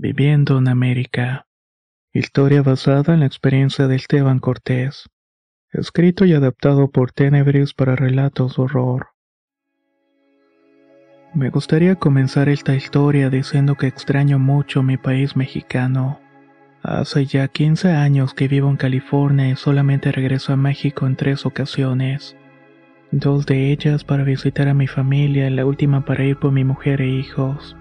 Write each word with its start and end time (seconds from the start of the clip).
Viviendo 0.00 0.58
en 0.58 0.68
América. 0.68 1.48
Historia 2.12 2.62
basada 2.62 3.14
en 3.14 3.20
la 3.20 3.26
experiencia 3.26 3.88
de 3.88 3.96
Esteban 3.96 4.38
Cortés. 4.38 5.10
Escrito 5.72 6.24
y 6.24 6.34
adaptado 6.34 6.88
por 6.88 7.10
Tenebris 7.10 7.74
para 7.74 7.96
relatos 7.96 8.54
de 8.54 8.62
horror. 8.62 9.08
Me 11.34 11.50
gustaría 11.50 11.96
comenzar 11.96 12.48
esta 12.48 12.76
historia 12.76 13.28
diciendo 13.28 13.74
que 13.74 13.88
extraño 13.88 14.38
mucho 14.38 14.84
mi 14.84 14.98
país 14.98 15.34
mexicano. 15.34 16.20
Hace 16.80 17.26
ya 17.26 17.48
15 17.48 17.90
años 17.90 18.34
que 18.34 18.46
vivo 18.46 18.70
en 18.70 18.76
California 18.76 19.48
y 19.48 19.56
solamente 19.56 20.12
regreso 20.12 20.52
a 20.52 20.56
México 20.56 21.08
en 21.08 21.16
tres 21.16 21.44
ocasiones. 21.44 22.36
Dos 23.10 23.46
de 23.46 23.72
ellas 23.72 24.04
para 24.04 24.22
visitar 24.22 24.68
a 24.68 24.74
mi 24.74 24.86
familia 24.86 25.48
y 25.48 25.50
la 25.50 25.66
última 25.66 26.04
para 26.04 26.22
ir 26.22 26.36
por 26.36 26.52
mi 26.52 26.62
mujer 26.62 27.00
e 27.00 27.08
hijos. 27.08 27.76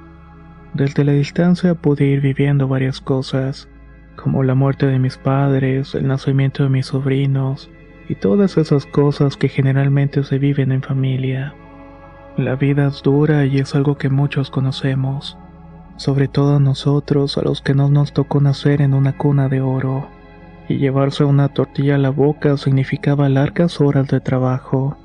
Desde 0.73 1.03
la 1.03 1.13
distancia 1.13 1.76
pude 1.76 2.05
ir 2.05 2.21
viviendo 2.21 2.67
varias 2.67 3.02
cosas, 3.02 3.67
como 4.16 4.44
la 4.44 4.55
muerte 4.55 4.86
de 4.86 5.00
mis 5.00 5.17
padres, 5.17 5.95
el 5.95 6.08
nacimiento 6.08 6.64
de 6.64 6.69
mis 6.69 6.88
sobrinos 6.88 7.69
y 8.09 8.16
todas 8.16 8.58
esas 8.58 8.86
cosas 8.86 9.38
que 9.38 9.47
generalmente 9.50 10.23
se 10.23 10.39
viven 10.39 10.72
en 10.72 10.81
familia. 10.81 11.53
La 12.38 12.56
vida 12.56 12.88
es 12.88 13.02
dura 13.02 13.45
y 13.45 13.58
es 13.58 13.73
algo 13.75 13.97
que 13.97 14.09
muchos 14.09 14.52
conocemos, 14.52 15.38
sobre 15.95 16.28
todo 16.28 16.59
nosotros 16.59 17.38
a 17.38 17.41
los 17.41 17.61
que 17.61 17.73
no 17.73 17.89
nos 17.89 18.13
tocó 18.13 18.39
nacer 18.39 18.81
en 18.81 18.94
una 18.94 19.17
cuna 19.17 19.50
de 19.50 19.61
oro, 19.61 20.08
y 20.69 20.78
llevarse 20.78 21.23
una 21.23 21.50
tortilla 21.50 21.95
a 21.95 22.00
la 22.00 22.09
boca 22.09 22.58
significaba 22.58 23.30
largas 23.30 23.81
horas 23.81 24.08
de 24.08 24.19
trabajo. 24.19 24.97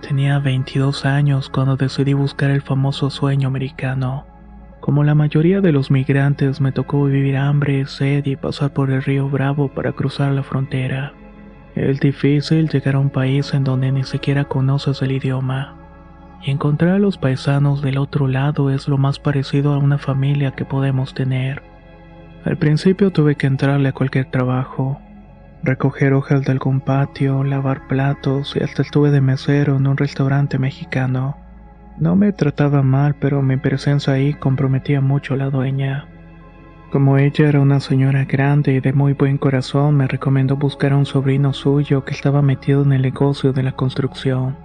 Tenía 0.00 0.38
22 0.38 1.04
años 1.04 1.50
cuando 1.50 1.76
decidí 1.76 2.12
buscar 2.12 2.50
el 2.50 2.62
famoso 2.62 3.10
sueño 3.10 3.48
americano. 3.48 4.24
Como 4.86 5.02
la 5.02 5.16
mayoría 5.16 5.60
de 5.60 5.72
los 5.72 5.90
migrantes 5.90 6.60
me 6.60 6.70
tocó 6.70 7.06
vivir 7.06 7.36
hambre, 7.36 7.86
sed 7.86 8.24
y 8.24 8.36
pasar 8.36 8.72
por 8.72 8.92
el 8.92 9.02
río 9.02 9.28
Bravo 9.28 9.66
para 9.66 9.90
cruzar 9.90 10.30
la 10.30 10.44
frontera. 10.44 11.12
Es 11.74 11.98
difícil 11.98 12.68
llegar 12.68 12.94
a 12.94 13.00
un 13.00 13.10
país 13.10 13.52
en 13.52 13.64
donde 13.64 13.90
ni 13.90 14.04
siquiera 14.04 14.44
conoces 14.44 15.02
el 15.02 15.10
idioma. 15.10 15.74
Y 16.40 16.52
encontrar 16.52 16.92
a 16.92 16.98
los 17.00 17.18
paisanos 17.18 17.82
del 17.82 17.98
otro 17.98 18.28
lado 18.28 18.70
es 18.70 18.86
lo 18.86 18.96
más 18.96 19.18
parecido 19.18 19.72
a 19.72 19.78
una 19.78 19.98
familia 19.98 20.52
que 20.52 20.64
podemos 20.64 21.14
tener. 21.14 21.64
Al 22.44 22.56
principio 22.56 23.10
tuve 23.10 23.34
que 23.34 23.48
entrarle 23.48 23.88
a 23.88 23.92
cualquier 23.92 24.30
trabajo, 24.30 25.00
recoger 25.64 26.12
hojas 26.12 26.44
de 26.44 26.52
algún 26.52 26.80
patio, 26.80 27.42
lavar 27.42 27.88
platos 27.88 28.54
y 28.54 28.62
hasta 28.62 28.82
estuve 28.82 29.10
de 29.10 29.20
mesero 29.20 29.78
en 29.78 29.88
un 29.88 29.96
restaurante 29.96 30.60
mexicano. 30.60 31.45
No 31.98 32.14
me 32.14 32.32
trataba 32.32 32.82
mal, 32.82 33.14
pero 33.18 33.40
mi 33.40 33.56
presencia 33.56 34.12
ahí 34.12 34.34
comprometía 34.34 35.00
mucho 35.00 35.34
a 35.34 35.38
la 35.38 35.48
dueña. 35.48 36.06
Como 36.92 37.16
ella 37.16 37.48
era 37.48 37.60
una 37.60 37.80
señora 37.80 38.24
grande 38.26 38.74
y 38.74 38.80
de 38.80 38.92
muy 38.92 39.14
buen 39.14 39.38
corazón, 39.38 39.96
me 39.96 40.06
recomendó 40.06 40.56
buscar 40.56 40.92
a 40.92 40.96
un 40.96 41.06
sobrino 41.06 41.52
suyo 41.54 42.04
que 42.04 42.12
estaba 42.12 42.42
metido 42.42 42.82
en 42.82 42.92
el 42.92 43.02
negocio 43.02 43.52
de 43.52 43.62
la 43.62 43.72
construcción. 43.72 44.56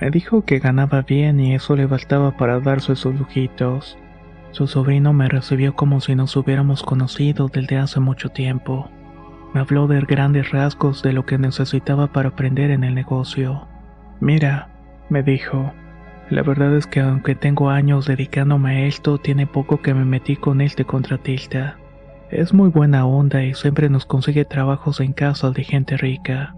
Me 0.00 0.10
dijo 0.10 0.44
que 0.44 0.58
ganaba 0.58 1.02
bien 1.02 1.38
y 1.38 1.54
eso 1.54 1.76
le 1.76 1.86
bastaba 1.86 2.36
para 2.36 2.58
darse 2.58 2.96
sus 2.96 3.14
lujitos. 3.14 3.96
Su 4.50 4.66
sobrino 4.66 5.12
me 5.12 5.28
recibió 5.28 5.76
como 5.76 6.00
si 6.00 6.14
nos 6.16 6.36
hubiéramos 6.36 6.82
conocido 6.82 7.48
desde 7.48 7.78
hace 7.78 8.00
mucho 8.00 8.30
tiempo. 8.30 8.90
Me 9.54 9.60
habló 9.60 9.86
de 9.86 10.00
grandes 10.00 10.50
rasgos 10.50 11.02
de 11.02 11.12
lo 11.12 11.24
que 11.24 11.38
necesitaba 11.38 12.08
para 12.08 12.30
aprender 12.30 12.72
en 12.72 12.82
el 12.82 12.94
negocio. 12.94 13.68
Mira, 14.20 14.68
me 15.08 15.22
dijo, 15.22 15.72
la 16.30 16.42
verdad 16.42 16.74
es 16.76 16.86
que 16.86 17.00
aunque 17.00 17.34
tengo 17.34 17.70
años 17.70 18.06
dedicándome 18.06 18.70
a 18.70 18.86
esto, 18.86 19.18
tiene 19.18 19.46
poco 19.46 19.82
que 19.82 19.94
me 19.94 20.04
metí 20.04 20.36
con 20.36 20.60
este 20.60 20.84
contratista. 20.84 21.76
Es 22.30 22.52
muy 22.52 22.70
buena 22.70 23.06
onda 23.06 23.42
y 23.44 23.54
siempre 23.54 23.88
nos 23.88 24.06
consigue 24.06 24.44
trabajos 24.44 25.00
en 25.00 25.12
casas 25.12 25.54
de 25.54 25.64
gente 25.64 25.96
rica. 25.96 26.54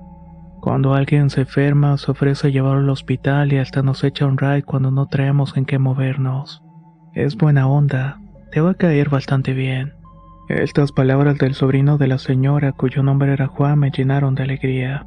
Cuando 0.60 0.94
alguien 0.94 1.30
se 1.30 1.42
enferma, 1.42 1.98
se 1.98 2.10
ofrece 2.10 2.50
llevarlo 2.50 2.80
al 2.80 2.90
hospital 2.90 3.52
y 3.52 3.58
hasta 3.58 3.82
nos 3.82 4.02
echa 4.04 4.26
un 4.26 4.38
ride 4.38 4.62
cuando 4.62 4.90
no 4.90 5.06
traemos 5.06 5.56
en 5.56 5.64
qué 5.64 5.78
movernos. 5.78 6.62
Es 7.14 7.36
buena 7.36 7.68
onda, 7.68 8.18
te 8.52 8.60
va 8.60 8.70
a 8.70 8.74
caer 8.74 9.08
bastante 9.08 9.52
bien. 9.52 9.94
Estas 10.48 10.92
palabras 10.92 11.38
del 11.38 11.54
sobrino 11.54 11.98
de 11.98 12.06
la 12.06 12.18
señora, 12.18 12.72
cuyo 12.72 13.02
nombre 13.02 13.32
era 13.32 13.48
Juan, 13.48 13.80
me 13.80 13.90
llenaron 13.90 14.34
de 14.34 14.44
alegría. 14.44 15.06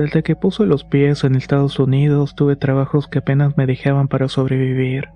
Desde 0.00 0.22
que 0.22 0.34
puso 0.34 0.64
los 0.64 0.82
pies 0.82 1.24
en 1.24 1.34
Estados 1.34 1.78
Unidos 1.78 2.34
tuve 2.34 2.56
trabajos 2.56 3.06
que 3.06 3.18
apenas 3.18 3.58
me 3.58 3.66
dejaban 3.66 4.08
para 4.08 4.28
sobrevivir. 4.28 5.10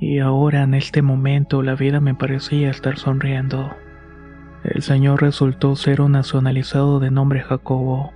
Y 0.00 0.20
ahora 0.20 0.62
en 0.62 0.72
este 0.72 1.02
momento 1.02 1.60
la 1.62 1.74
vida 1.74 2.00
me 2.00 2.14
parecía 2.14 2.70
estar 2.70 2.96
sonriendo. 2.96 3.74
El 4.64 4.80
señor 4.80 5.20
resultó 5.20 5.76
ser 5.76 6.00
un 6.00 6.12
nacionalizado 6.12 6.98
de 6.98 7.10
nombre 7.10 7.42
Jacobo. 7.42 8.14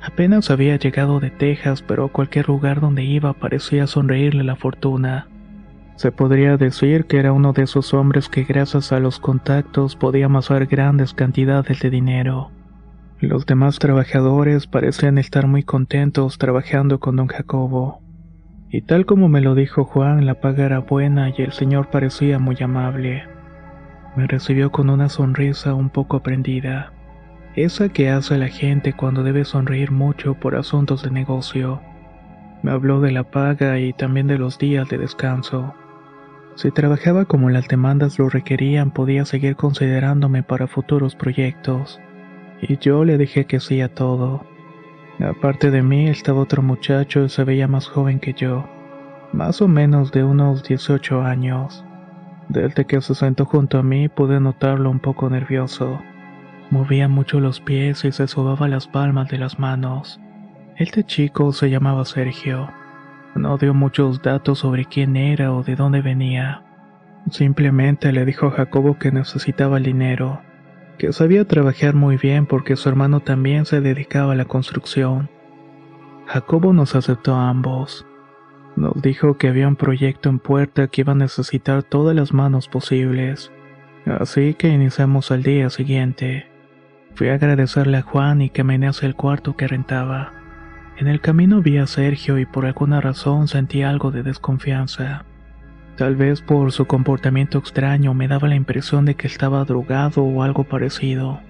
Apenas 0.00 0.50
había 0.50 0.76
llegado 0.76 1.20
de 1.20 1.28
Texas, 1.28 1.82
pero 1.82 2.06
a 2.06 2.12
cualquier 2.12 2.48
lugar 2.48 2.80
donde 2.80 3.04
iba 3.04 3.34
parecía 3.34 3.86
sonreírle 3.86 4.44
la 4.44 4.56
fortuna. 4.56 5.28
Se 5.96 6.12
podría 6.12 6.56
decir 6.56 7.04
que 7.04 7.18
era 7.18 7.34
uno 7.34 7.52
de 7.52 7.64
esos 7.64 7.92
hombres 7.92 8.30
que 8.30 8.44
gracias 8.44 8.90
a 8.90 9.00
los 9.00 9.18
contactos 9.18 9.96
podía 9.96 10.26
amasar 10.26 10.64
grandes 10.64 11.12
cantidades 11.12 11.78
de 11.80 11.90
dinero. 11.90 12.52
Los 13.20 13.46
demás 13.46 13.80
trabajadores 13.80 14.68
parecían 14.68 15.18
estar 15.18 15.48
muy 15.48 15.64
contentos 15.64 16.38
trabajando 16.38 17.00
con 17.00 17.16
don 17.16 17.26
Jacobo. 17.26 18.00
Y 18.70 18.82
tal 18.82 19.06
como 19.06 19.28
me 19.28 19.40
lo 19.40 19.56
dijo 19.56 19.84
Juan, 19.84 20.24
la 20.24 20.34
paga 20.34 20.66
era 20.66 20.78
buena 20.78 21.30
y 21.36 21.42
el 21.42 21.50
señor 21.50 21.90
parecía 21.90 22.38
muy 22.38 22.56
amable. 22.62 23.24
Me 24.14 24.28
recibió 24.28 24.70
con 24.70 24.88
una 24.88 25.08
sonrisa 25.08 25.74
un 25.74 25.90
poco 25.90 26.18
aprendida, 26.18 26.92
esa 27.56 27.88
que 27.88 28.08
hace 28.08 28.38
la 28.38 28.48
gente 28.48 28.92
cuando 28.92 29.24
debe 29.24 29.44
sonreír 29.44 29.90
mucho 29.90 30.34
por 30.34 30.54
asuntos 30.54 31.02
de 31.02 31.10
negocio. 31.10 31.80
Me 32.62 32.70
habló 32.70 33.00
de 33.00 33.10
la 33.10 33.24
paga 33.24 33.80
y 33.80 33.92
también 33.94 34.28
de 34.28 34.38
los 34.38 34.60
días 34.60 34.88
de 34.88 34.98
descanso. 34.98 35.74
Si 36.54 36.70
trabajaba 36.70 37.24
como 37.24 37.50
las 37.50 37.66
demandas 37.66 38.16
lo 38.20 38.28
requerían, 38.28 38.92
podía 38.92 39.24
seguir 39.24 39.56
considerándome 39.56 40.44
para 40.44 40.68
futuros 40.68 41.16
proyectos. 41.16 42.00
Y 42.60 42.78
yo 42.78 43.04
le 43.04 43.18
dije 43.18 43.46
que 43.46 43.60
sí 43.60 43.80
a 43.80 43.94
todo. 43.94 44.44
Aparte 45.20 45.70
de 45.70 45.82
mí 45.82 46.08
estaba 46.08 46.40
otro 46.40 46.62
muchacho 46.62 47.24
y 47.24 47.28
se 47.28 47.44
veía 47.44 47.66
más 47.66 47.88
joven 47.88 48.20
que 48.20 48.34
yo, 48.34 48.68
más 49.32 49.60
o 49.60 49.68
menos 49.68 50.12
de 50.12 50.24
unos 50.24 50.62
18 50.62 51.22
años. 51.22 51.84
Desde 52.48 52.86
que 52.86 53.00
se 53.00 53.14
sentó 53.14 53.44
junto 53.44 53.78
a 53.78 53.82
mí 53.82 54.08
pude 54.08 54.40
notarlo 54.40 54.90
un 54.90 55.00
poco 55.00 55.28
nervioso. 55.28 56.00
Movía 56.70 57.08
mucho 57.08 57.40
los 57.40 57.60
pies 57.60 58.04
y 58.04 58.12
se 58.12 58.28
sobaba 58.28 58.68
las 58.68 58.86
palmas 58.86 59.28
de 59.28 59.38
las 59.38 59.58
manos. 59.58 60.20
Este 60.76 61.02
chico 61.02 61.52
se 61.52 61.70
llamaba 61.70 62.04
Sergio. 62.04 62.70
No 63.34 63.58
dio 63.58 63.74
muchos 63.74 64.22
datos 64.22 64.60
sobre 64.60 64.84
quién 64.84 65.16
era 65.16 65.52
o 65.52 65.62
de 65.62 65.76
dónde 65.76 66.00
venía. 66.00 66.62
Simplemente 67.30 68.12
le 68.12 68.24
dijo 68.24 68.46
a 68.46 68.50
Jacobo 68.52 68.98
que 68.98 69.10
necesitaba 69.10 69.80
dinero, 69.80 70.40
que 70.98 71.12
sabía 71.12 71.46
trabajar 71.46 71.94
muy 71.94 72.16
bien 72.16 72.44
porque 72.46 72.76
su 72.76 72.88
hermano 72.88 73.20
también 73.20 73.64
se 73.64 73.80
dedicaba 73.80 74.32
a 74.32 74.36
la 74.36 74.44
construcción. 74.44 75.30
Jacobo 76.26 76.72
nos 76.72 76.94
aceptó 76.94 77.34
a 77.34 77.48
ambos. 77.48 78.04
Nos 78.76 79.00
dijo 79.00 79.38
que 79.38 79.48
había 79.48 79.66
un 79.66 79.76
proyecto 79.76 80.28
en 80.28 80.38
puerta 80.38 80.88
que 80.88 81.00
iba 81.00 81.12
a 81.12 81.16
necesitar 81.16 81.82
todas 81.82 82.14
las 82.14 82.32
manos 82.32 82.68
posibles. 82.68 83.50
Así 84.04 84.54
que 84.54 84.68
iniciamos 84.68 85.30
al 85.30 85.42
día 85.42 85.70
siguiente. 85.70 86.46
Fui 87.14 87.28
a 87.28 87.34
agradecerle 87.34 87.96
a 87.96 88.02
Juan 88.02 88.42
y 88.42 88.50
caminé 88.50 88.88
hacia 88.88 89.06
el 89.06 89.14
cuarto 89.14 89.56
que 89.56 89.66
rentaba. 89.66 90.32
En 90.98 91.08
el 91.08 91.20
camino 91.20 91.62
vi 91.62 91.78
a 91.78 91.86
Sergio 91.86 92.38
y 92.38 92.46
por 92.46 92.66
alguna 92.66 93.00
razón 93.00 93.48
sentí 93.48 93.82
algo 93.82 94.10
de 94.10 94.22
desconfianza. 94.22 95.24
Tal 95.98 96.14
vez 96.14 96.42
por 96.42 96.70
su 96.70 96.86
comportamiento 96.86 97.58
extraño 97.58 98.14
me 98.14 98.28
daba 98.28 98.46
la 98.46 98.54
impresión 98.54 99.04
de 99.04 99.16
que 99.16 99.26
estaba 99.26 99.64
drogado 99.64 100.22
o 100.22 100.44
algo 100.44 100.62
parecido. 100.62 101.40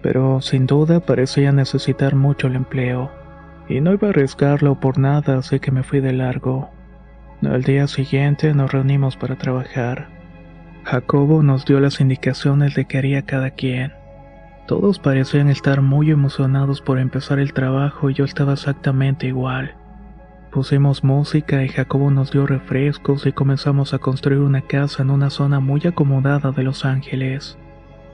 Pero 0.00 0.40
sin 0.40 0.66
duda 0.66 1.00
parecía 1.00 1.50
necesitar 1.50 2.14
mucho 2.14 2.46
el 2.46 2.54
empleo, 2.54 3.10
y 3.68 3.80
no 3.80 3.92
iba 3.92 4.06
a 4.06 4.10
arriesgarlo 4.10 4.78
por 4.78 4.98
nada, 4.98 5.38
así 5.38 5.58
que 5.58 5.72
me 5.72 5.82
fui 5.82 5.98
de 5.98 6.12
largo. 6.12 6.70
Al 7.42 7.64
día 7.64 7.88
siguiente 7.88 8.54
nos 8.54 8.70
reunimos 8.70 9.16
para 9.16 9.36
trabajar. 9.36 10.08
Jacobo 10.84 11.42
nos 11.42 11.64
dio 11.66 11.80
las 11.80 12.00
indicaciones 12.00 12.76
de 12.76 12.84
qué 12.84 12.98
haría 12.98 13.22
cada 13.22 13.50
quien. 13.50 13.92
Todos 14.68 15.00
parecían 15.00 15.48
estar 15.48 15.82
muy 15.82 16.12
emocionados 16.12 16.80
por 16.80 17.00
empezar 17.00 17.40
el 17.40 17.52
trabajo 17.52 18.08
y 18.08 18.14
yo 18.14 18.24
estaba 18.24 18.52
exactamente 18.52 19.26
igual. 19.26 19.74
Pusimos 20.50 21.04
música 21.04 21.62
y 21.62 21.68
Jacobo 21.68 22.10
nos 22.10 22.32
dio 22.32 22.44
refrescos 22.44 23.24
y 23.24 23.30
comenzamos 23.30 23.94
a 23.94 23.98
construir 23.98 24.40
una 24.40 24.62
casa 24.62 25.04
en 25.04 25.10
una 25.10 25.30
zona 25.30 25.60
muy 25.60 25.80
acomodada 25.86 26.50
de 26.50 26.64
Los 26.64 26.84
Ángeles. 26.84 27.56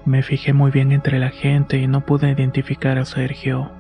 Me 0.05 0.23
fijé 0.23 0.53
muy 0.53 0.71
bien 0.71 0.93
entre 0.93 1.19
la 1.19 1.31
gente 1.31 1.79
y 1.79 1.87
no 1.87 2.05
pude 2.05 2.31
identificar 2.31 2.99
a 2.99 3.07
Sergio. 3.07 3.71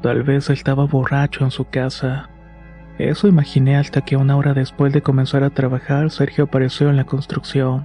Tal 0.00 0.22
vez 0.22 0.48
estaba 0.48 0.84
borracho 0.84 1.42
en 1.42 1.50
su 1.50 1.64
casa. 1.64 2.30
Eso 2.98 3.26
imaginé 3.26 3.76
hasta 3.76 4.02
que 4.02 4.16
una 4.16 4.36
hora 4.36 4.54
después 4.54 4.92
de 4.92 5.02
comenzar 5.02 5.42
a 5.42 5.50
trabajar, 5.50 6.12
Sergio 6.12 6.44
apareció 6.44 6.90
en 6.90 6.96
la 6.96 7.04
construcción. 7.04 7.84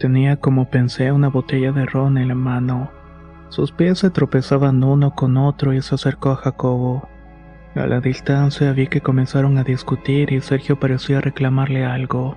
Tenía 0.00 0.38
como 0.38 0.70
pensé 0.70 1.12
una 1.12 1.28
botella 1.28 1.70
de 1.70 1.86
ron 1.86 2.18
en 2.18 2.26
la 2.26 2.34
mano. 2.34 2.90
Sus 3.48 3.70
pies 3.70 4.00
se 4.00 4.10
tropezaban 4.10 4.82
uno 4.82 5.14
con 5.14 5.36
otro 5.36 5.72
y 5.72 5.80
se 5.82 5.94
acercó 5.94 6.30
a 6.30 6.36
Jacobo. 6.36 7.08
A 7.76 7.86
la 7.86 8.00
distancia 8.00 8.72
vi 8.72 8.88
que 8.88 9.00
comenzaron 9.00 9.56
a 9.56 9.62
discutir 9.62 10.32
y 10.32 10.40
Sergio 10.40 10.80
parecía 10.80 11.20
reclamarle 11.20 11.84
algo, 11.84 12.36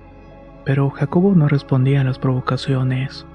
pero 0.64 0.90
Jacobo 0.90 1.34
no 1.34 1.48
respondía 1.48 2.02
a 2.02 2.04
las 2.04 2.20
provocaciones. 2.20 3.26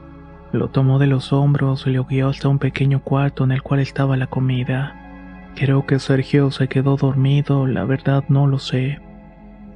Lo 0.53 0.69
tomó 0.69 0.97
de 0.97 1.07
los 1.07 1.33
hombros 1.33 1.85
y 1.85 1.91
lo 1.91 2.05
guió 2.05 2.29
hasta 2.29 2.47
un 2.47 2.57
pequeño 2.57 3.03
cuarto 3.03 3.43
en 3.43 3.51
el 3.51 3.61
cual 3.61 3.81
estaba 3.81 4.15
la 4.15 4.27
comida. 4.27 4.95
Creo 5.55 5.85
que 5.85 5.99
Sergio 5.99 6.51
se 6.51 6.69
quedó 6.69 6.95
dormido, 6.95 7.67
la 7.67 7.83
verdad 7.83 8.23
no 8.29 8.47
lo 8.47 8.59
sé. 8.59 8.99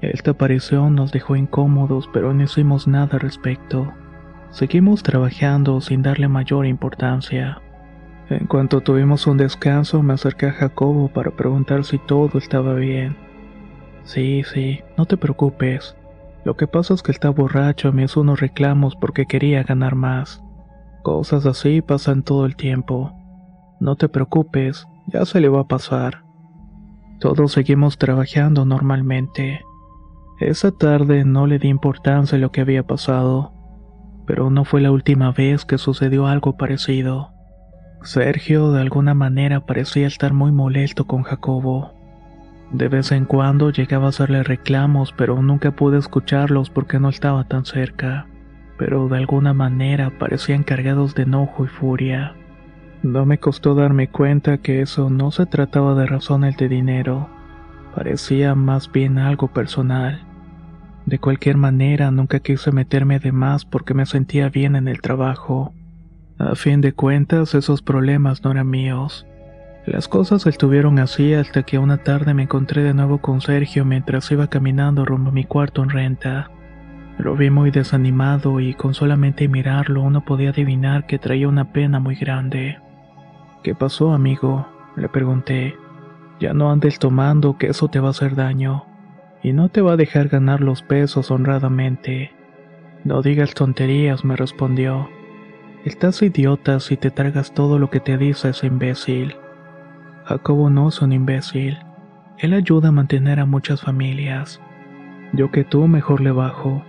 Esta 0.01 0.31
aparición 0.31 0.95
nos 0.95 1.11
dejó 1.11 1.35
incómodos, 1.35 2.09
pero 2.13 2.33
no 2.33 2.43
hicimos 2.43 2.87
nada 2.87 3.09
al 3.13 3.19
respecto. 3.19 3.91
Seguimos 4.49 5.03
trabajando 5.03 5.81
sin 5.81 6.01
darle 6.01 6.29
mayor 6.29 6.65
importancia. 6.65 7.61
En 8.29 8.47
cuanto 8.47 8.81
tuvimos 8.81 9.27
un 9.27 9.37
descanso, 9.37 10.01
me 10.01 10.13
acerqué 10.13 10.47
a 10.47 10.53
Jacobo 10.53 11.09
para 11.09 11.31
preguntar 11.31 11.83
si 11.83 11.97
todo 11.99 12.37
estaba 12.37 12.73
bien. 12.73 13.17
Sí, 14.03 14.43
sí, 14.43 14.81
no 14.97 15.05
te 15.05 15.17
preocupes. 15.17 15.95
Lo 16.45 16.55
que 16.55 16.67
pasa 16.67 16.93
es 16.93 17.01
que 17.01 17.11
está 17.11 17.29
borracho 17.29 17.91
me 17.93 18.03
hizo 18.03 18.21
unos 18.21 18.39
reclamos 18.39 18.95
porque 18.95 19.25
quería 19.25 19.63
ganar 19.63 19.95
más. 19.95 20.43
Cosas 21.01 21.45
así 21.45 21.81
pasan 21.81 22.23
todo 22.23 22.45
el 22.45 22.55
tiempo. 22.55 23.13
No 23.79 23.95
te 23.95 24.09
preocupes, 24.09 24.87
ya 25.07 25.25
se 25.25 25.41
le 25.41 25.49
va 25.49 25.61
a 25.61 25.67
pasar. 25.67 26.23
Todos 27.19 27.53
seguimos 27.53 27.97
trabajando 27.97 28.65
normalmente. 28.65 29.61
Esa 30.39 30.71
tarde 30.71 31.23
no 31.25 31.47
le 31.47 31.59
di 31.59 31.67
importancia 31.67 32.37
a 32.37 32.41
lo 32.41 32.51
que 32.51 32.61
había 32.61 32.83
pasado, 32.83 33.53
pero 34.25 34.49
no 34.49 34.65
fue 34.65 34.81
la 34.81 34.91
última 34.91 35.31
vez 35.31 35.65
que 35.65 35.77
sucedió 35.77 36.27
algo 36.27 36.57
parecido. 36.57 37.32
Sergio 38.03 38.73
de 38.73 38.81
alguna 38.81 39.13
manera 39.13 39.65
parecía 39.65 40.07
estar 40.07 40.33
muy 40.33 40.51
molesto 40.51 41.05
con 41.05 41.23
Jacobo. 41.23 41.93
De 42.71 42.89
vez 42.89 43.11
en 43.13 43.23
cuando 43.23 43.69
llegaba 43.69 44.07
a 44.07 44.09
hacerle 44.09 44.43
reclamos, 44.43 45.13
pero 45.13 45.41
nunca 45.41 45.71
pude 45.71 45.99
escucharlos 45.99 46.69
porque 46.69 46.99
no 46.99 47.07
estaba 47.09 47.45
tan 47.45 47.65
cerca. 47.65 48.27
Pero 48.77 49.07
de 49.07 49.17
alguna 49.17 49.53
manera 49.53 50.11
parecían 50.19 50.63
cargados 50.63 51.15
de 51.15 51.23
enojo 51.23 51.63
y 51.63 51.67
furia. 51.67 52.35
No 53.03 53.25
me 53.25 53.37
costó 53.37 53.73
darme 53.73 54.09
cuenta 54.09 54.57
que 54.57 54.81
eso 54.81 55.09
no 55.09 55.31
se 55.31 55.45
trataba 55.45 55.95
de 55.95 56.05
razones 56.05 56.57
de 56.57 56.67
dinero, 56.67 57.29
parecía 57.95 58.55
más 58.55 58.91
bien 58.91 59.17
algo 59.17 59.47
personal. 59.47 60.23
De 61.05 61.19
cualquier 61.19 61.57
manera, 61.57 62.11
nunca 62.11 62.39
quise 62.39 62.71
meterme 62.71 63.19
de 63.19 63.31
más 63.31 63.65
porque 63.65 63.93
me 63.93 64.05
sentía 64.05 64.49
bien 64.49 64.75
en 64.75 64.87
el 64.87 65.01
trabajo. 65.01 65.73
A 66.49 66.55
fin 66.55 66.81
de 66.81 66.91
cuentas, 66.91 67.55
esos 67.55 67.81
problemas 67.81 68.43
no 68.43 68.51
eran 68.51 68.69
míos. 68.69 69.25
Las 69.85 70.09
cosas 70.09 70.45
estuvieron 70.45 70.99
así 70.99 71.33
hasta 71.33 71.63
que 71.63 71.77
una 71.77 71.99
tarde 71.99 72.33
me 72.33 72.43
encontré 72.43 72.83
de 72.83 72.93
nuevo 72.93 73.19
con 73.19 73.39
Sergio 73.39 73.85
mientras 73.85 74.29
iba 74.29 74.47
caminando 74.47 75.05
rumbo 75.05 75.29
a 75.29 75.33
mi 75.33 75.45
cuarto 75.45 75.83
en 75.83 75.89
renta. 75.89 76.51
Lo 77.17 77.37
vi 77.37 77.49
muy 77.49 77.71
desanimado 77.71 78.59
y 78.59 78.73
con 78.73 78.93
solamente 78.93 79.47
mirarlo 79.47 80.01
uno 80.01 80.25
podía 80.25 80.49
adivinar 80.49 81.05
que 81.05 81.17
traía 81.17 81.47
una 81.47 81.71
pena 81.71 82.01
muy 82.01 82.15
grande. 82.15 82.77
¿Qué 83.63 83.73
pasó, 83.73 84.11
amigo? 84.11 84.67
Le 84.97 85.07
pregunté. 85.07 85.77
Ya 86.41 86.53
no 86.53 86.71
andes 86.71 86.99
tomando, 86.99 87.57
que 87.57 87.67
eso 87.67 87.87
te 87.87 88.01
va 88.01 88.07
a 88.07 88.11
hacer 88.11 88.35
daño. 88.35 88.85
Y 89.43 89.53
no 89.53 89.69
te 89.69 89.79
va 89.79 89.93
a 89.93 89.97
dejar 89.97 90.27
ganar 90.27 90.59
los 90.59 90.81
pesos 90.81 91.31
honradamente. 91.31 92.33
No 93.05 93.21
digas 93.21 93.53
tonterías, 93.53 94.25
me 94.25 94.35
respondió. 94.35 95.07
Estás 95.85 96.21
idiota 96.21 96.79
si 96.79 96.95
te 96.95 97.11
tragas 97.11 97.53
todo 97.53 97.77
lo 97.77 97.89
que 97.89 97.99
te 97.99 98.17
dice 98.17 98.51
ese 98.51 98.67
imbécil. 98.67 99.35
Jacobo 100.23 100.69
no 100.69 100.87
es 100.87 101.01
un 101.01 101.11
imbécil. 101.11 101.77
Él 102.37 102.53
ayuda 102.53 102.87
a 102.87 102.93
mantener 102.93 103.41
a 103.41 103.45
muchas 103.45 103.81
familias. 103.81 104.61
Yo 105.33 105.51
que 105.51 105.65
tú 105.65 105.85
mejor 105.89 106.21
le 106.21 106.31
bajo. 106.31 106.85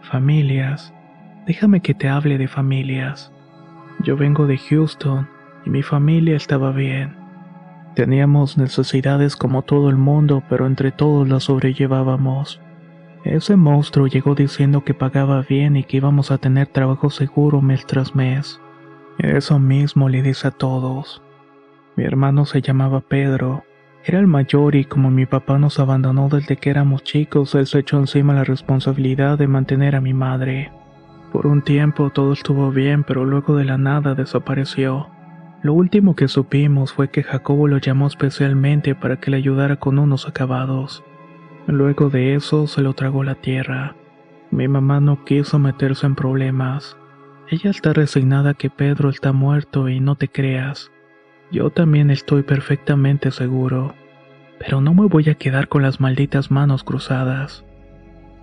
Familias. 0.00 0.94
Déjame 1.46 1.82
que 1.82 1.92
te 1.92 2.08
hable 2.08 2.38
de 2.38 2.48
familias. 2.48 3.32
Yo 4.02 4.16
vengo 4.16 4.46
de 4.46 4.56
Houston 4.56 5.28
y 5.66 5.70
mi 5.70 5.82
familia 5.82 6.36
estaba 6.36 6.72
bien. 6.72 7.14
Teníamos 7.94 8.56
necesidades 8.56 9.36
como 9.36 9.60
todo 9.60 9.90
el 9.90 9.96
mundo, 9.96 10.42
pero 10.48 10.66
entre 10.66 10.90
todos 10.90 11.28
las 11.28 11.44
sobrellevábamos. 11.44 12.62
Ese 13.26 13.56
monstruo 13.56 14.06
llegó 14.06 14.36
diciendo 14.36 14.84
que 14.84 14.94
pagaba 14.94 15.42
bien 15.42 15.74
y 15.74 15.82
que 15.82 15.96
íbamos 15.96 16.30
a 16.30 16.38
tener 16.38 16.68
trabajo 16.68 17.10
seguro 17.10 17.60
mes 17.60 17.84
tras 17.84 18.14
mes. 18.14 18.60
Eso 19.18 19.58
mismo 19.58 20.08
le 20.08 20.22
dice 20.22 20.46
a 20.46 20.50
todos. 20.52 21.22
Mi 21.96 22.04
hermano 22.04 22.46
se 22.46 22.62
llamaba 22.62 23.00
Pedro. 23.00 23.64
Era 24.04 24.20
el 24.20 24.28
mayor 24.28 24.76
y 24.76 24.84
como 24.84 25.10
mi 25.10 25.26
papá 25.26 25.58
nos 25.58 25.80
abandonó 25.80 26.28
desde 26.28 26.56
que 26.56 26.70
éramos 26.70 27.02
chicos, 27.02 27.56
él 27.56 27.66
se 27.66 27.80
echó 27.80 27.98
encima 27.98 28.32
la 28.32 28.44
responsabilidad 28.44 29.36
de 29.38 29.48
mantener 29.48 29.96
a 29.96 30.00
mi 30.00 30.14
madre. 30.14 30.70
Por 31.32 31.48
un 31.48 31.62
tiempo 31.62 32.10
todo 32.10 32.32
estuvo 32.32 32.70
bien, 32.70 33.02
pero 33.02 33.24
luego 33.24 33.56
de 33.56 33.64
la 33.64 33.76
nada 33.76 34.14
desapareció. 34.14 35.08
Lo 35.62 35.74
último 35.74 36.14
que 36.14 36.28
supimos 36.28 36.92
fue 36.92 37.10
que 37.10 37.24
Jacobo 37.24 37.66
lo 37.66 37.78
llamó 37.78 38.06
especialmente 38.06 38.94
para 38.94 39.16
que 39.16 39.32
le 39.32 39.38
ayudara 39.38 39.76
con 39.76 39.98
unos 39.98 40.28
acabados. 40.28 41.02
Luego 41.66 42.10
de 42.10 42.34
eso 42.34 42.66
se 42.66 42.82
lo 42.82 42.94
tragó 42.94 43.24
la 43.24 43.34
tierra. 43.34 43.96
Mi 44.50 44.68
mamá 44.68 45.00
no 45.00 45.24
quiso 45.24 45.58
meterse 45.58 46.06
en 46.06 46.14
problemas. 46.14 46.96
Ella 47.48 47.70
está 47.70 47.92
resignada 47.92 48.54
que 48.54 48.70
Pedro 48.70 49.10
está 49.10 49.32
muerto 49.32 49.88
y 49.88 50.00
no 50.00 50.14
te 50.16 50.28
creas. 50.28 50.90
Yo 51.50 51.70
también 51.70 52.10
estoy 52.10 52.42
perfectamente 52.42 53.30
seguro. 53.30 53.94
Pero 54.58 54.80
no 54.80 54.94
me 54.94 55.06
voy 55.06 55.28
a 55.28 55.34
quedar 55.34 55.68
con 55.68 55.82
las 55.82 56.00
malditas 56.00 56.50
manos 56.50 56.84
cruzadas. 56.84 57.64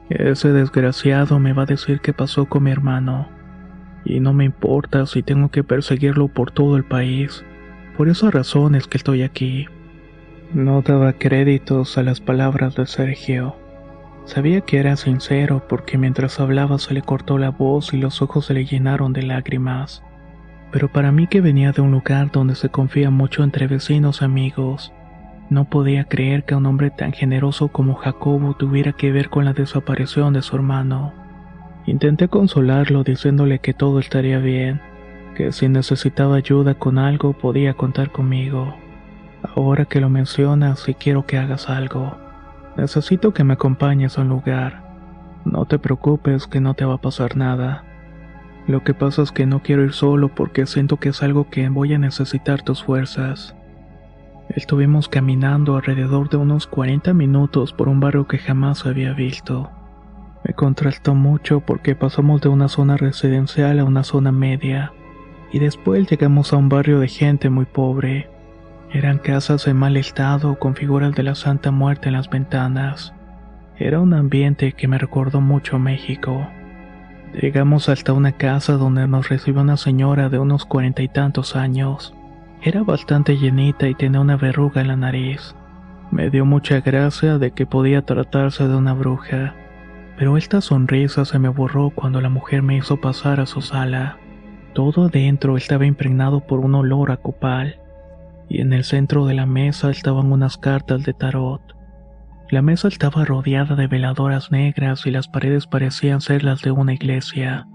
Ese 0.10 0.52
desgraciado 0.52 1.40
me 1.40 1.54
va 1.54 1.64
a 1.64 1.68
decir 1.68 2.02
qué 2.02 2.14
pasó 2.14 2.46
con 2.46 2.64
mi 2.64 2.72
hermano 2.72 3.28
y 4.06 4.20
no 4.20 4.34
me 4.34 4.46
importa 4.46 5.06
si 5.06 5.24
tengo 5.24 5.50
que 5.50 5.64
perseguirlo 5.64 6.28
por 6.28 6.52
todo 6.52 6.78
el 6.78 6.84
país. 6.84 7.44
Por 7.98 8.10
esas 8.10 8.34
razones 8.34 8.88
que 8.88 8.98
estoy 8.98 9.22
aquí. 9.22 9.68
No 10.54 10.84
daba 10.84 11.14
créditos 11.14 11.98
a 11.98 12.04
las 12.04 12.22
palabras 12.22 12.76
de 12.76 12.86
Sergio. 12.86 13.56
Sabía 14.26 14.62
que 14.62 14.78
era 14.78 14.96
sincero 14.98 15.66
porque 15.68 15.98
mientras 15.98 16.40
hablaba 16.40 16.78
se 16.78 16.94
le 16.94 17.02
cortó 17.02 17.40
la 17.40 17.50
voz 17.50 17.92
y 17.92 17.98
los 17.98 18.22
ojos 18.22 18.46
se 18.46 18.54
le 18.54 18.64
llenaron 18.64 19.14
de 19.14 19.24
lágrimas. 19.24 20.04
Pero 20.72 20.92
para 20.92 21.12
mí 21.12 21.26
que 21.26 21.42
venía 21.42 21.72
de 21.72 21.82
un 21.82 21.90
lugar 21.90 22.32
donde 22.32 22.54
se 22.54 22.70
confía 22.70 23.10
mucho 23.10 23.44
entre 23.44 23.66
vecinos 23.66 24.22
amigos, 24.22 24.94
no 25.50 25.66
podía 25.66 26.04
creer 26.04 26.44
que 26.44 26.54
un 26.54 26.68
hombre 26.68 26.92
tan 26.92 27.14
generoso 27.14 27.70
como 27.70 27.96
Jacobo 27.96 28.54
tuviera 28.54 28.94
que 28.94 29.12
ver 29.12 29.32
con 29.32 29.46
la 29.46 29.54
desaparición 29.54 30.34
de 30.34 30.44
su 30.44 30.56
hermano. 30.56 31.14
Intenté 31.88 32.28
consolarlo 32.28 33.04
diciéndole 33.04 33.58
que 33.58 33.74
todo 33.74 33.98
estaría 34.00 34.38
bien, 34.38 34.82
que 35.36 35.52
si 35.52 35.68
necesitaba 35.68 36.36
ayuda 36.36 36.76
con 36.76 37.00
algo 37.00 37.34
podía 37.34 37.74
contar 37.74 38.12
conmigo. 38.12 38.83
Ahora 39.44 39.86
que 39.86 40.00
lo 40.00 40.10
mencionas, 40.10 40.80
si 40.80 40.94
quiero 40.94 41.26
que 41.26 41.38
hagas 41.38 41.70
algo. 41.70 42.18
Necesito 42.78 43.34
que 43.34 43.44
me 43.44 43.54
acompañes 43.54 44.18
a 44.18 44.22
un 44.22 44.30
lugar. 44.30 44.84
No 45.46 45.66
te 45.66 45.78
preocupes 45.78 46.48
que 46.48 46.62
no 46.62 46.74
te 46.74 46.86
va 46.86 46.96
a 46.96 47.02
pasar 47.02 47.36
nada. 47.36 47.84
Lo 48.66 48.84
que 48.84 48.94
pasa 48.94 49.22
es 49.22 49.32
que 49.32 49.46
no 49.46 49.62
quiero 49.62 49.84
ir 49.84 49.92
solo 49.92 50.30
porque 50.30 50.66
siento 50.66 50.98
que 50.98 51.10
es 51.10 51.22
algo 51.22 51.50
que 51.50 51.68
voy 51.70 51.94
a 51.94 52.00
necesitar 52.00 52.62
tus 52.62 52.84
fuerzas. 52.84 53.56
Estuvimos 54.50 55.10
caminando 55.10 55.76
alrededor 55.76 56.30
de 56.30 56.38
unos 56.38 56.68
40 56.68 57.14
minutos 57.14 57.74
por 57.74 57.90
un 57.90 58.00
barrio 58.00 58.28
que 58.28 58.38
jamás 58.38 58.86
había 58.86 59.14
visto. 59.14 59.70
Me 60.46 60.54
contrastó 60.54 61.16
mucho 61.16 61.62
porque 61.62 61.96
pasamos 61.96 62.42
de 62.42 62.50
una 62.50 62.68
zona 62.68 62.98
residencial 62.98 63.80
a 63.80 63.86
una 63.86 64.04
zona 64.04 64.32
media, 64.32 64.94
y 65.52 65.60
después 65.60 66.10
llegamos 66.10 66.52
a 66.52 66.58
un 66.58 66.70
barrio 66.70 67.00
de 67.00 67.08
gente 67.08 67.50
muy 67.50 67.66
pobre. 67.66 68.30
Eran 68.94 69.18
casas 69.18 69.68
en 69.68 69.76
mal 69.76 69.98
estado 69.98 70.60
con 70.60 70.76
figuras 70.76 71.14
de 71.16 71.24
la 71.24 71.34
Santa 71.34 71.72
Muerte 71.72 72.10
en 72.10 72.14
las 72.14 72.30
ventanas. 72.30 73.12
Era 73.76 74.00
un 74.00 74.14
ambiente 74.14 74.74
que 74.74 74.88
me 74.88 75.00
recordó 75.00 75.42
mucho 75.42 75.80
México. 75.80 76.48
Llegamos 77.34 77.90
hasta 77.90 78.14
una 78.14 78.34
casa 78.34 78.74
donde 78.74 79.08
nos 79.08 79.30
recibió 79.30 79.62
una 79.62 79.78
señora 79.78 80.30
de 80.30 80.38
unos 80.38 80.66
cuarenta 80.66 81.02
y 81.02 81.08
tantos 81.08 81.56
años. 81.56 82.14
Era 82.62 82.84
bastante 82.84 83.36
llenita 83.36 83.88
y 83.88 83.96
tenía 83.96 84.22
una 84.22 84.38
verruga 84.38 84.82
en 84.82 84.90
la 84.90 84.96
nariz. 84.96 85.56
Me 86.12 86.30
dio 86.30 86.46
mucha 86.46 86.82
gracia 86.82 87.40
de 87.40 87.50
que 87.50 87.66
podía 87.66 88.04
tratarse 88.04 88.68
de 88.68 88.76
una 88.76 88.94
bruja, 88.94 89.56
pero 90.20 90.38
esta 90.38 90.62
sonrisa 90.62 91.26
se 91.26 91.40
me 91.40 91.50
borró 91.50 91.90
cuando 91.90 92.22
la 92.22 92.30
mujer 92.30 92.62
me 92.62 92.78
hizo 92.78 92.98
pasar 93.02 93.40
a 93.40 93.48
su 93.48 93.62
sala. 93.62 94.20
Todo 94.74 95.06
adentro 95.06 95.58
estaba 95.58 95.88
impregnado 95.88 96.42
por 96.42 96.60
un 96.60 96.76
olor 96.76 97.10
a 97.10 97.18
copal, 97.18 97.80
y 98.50 98.62
en 98.62 98.74
el 98.74 98.84
centro 98.84 99.26
de 99.26 99.34
la 99.34 99.46
mesa 99.46 99.90
estaban 99.90 100.32
unas 100.32 100.58
cartas 100.58 101.04
de 101.04 101.14
tarot. 101.14 101.62
La 102.50 102.62
mesa 102.62 102.88
estaba 102.88 103.26
rodeada 103.26 103.76
de 103.76 103.88
veladoras 103.88 104.52
negras 104.52 105.06
y 105.06 105.12
las 105.12 105.28
paredes 105.28 105.66
parecían 105.66 106.22
ser 106.22 106.44
las 106.44 106.62
de 106.62 106.72
una 106.72 106.94
iglesia, 106.94 107.68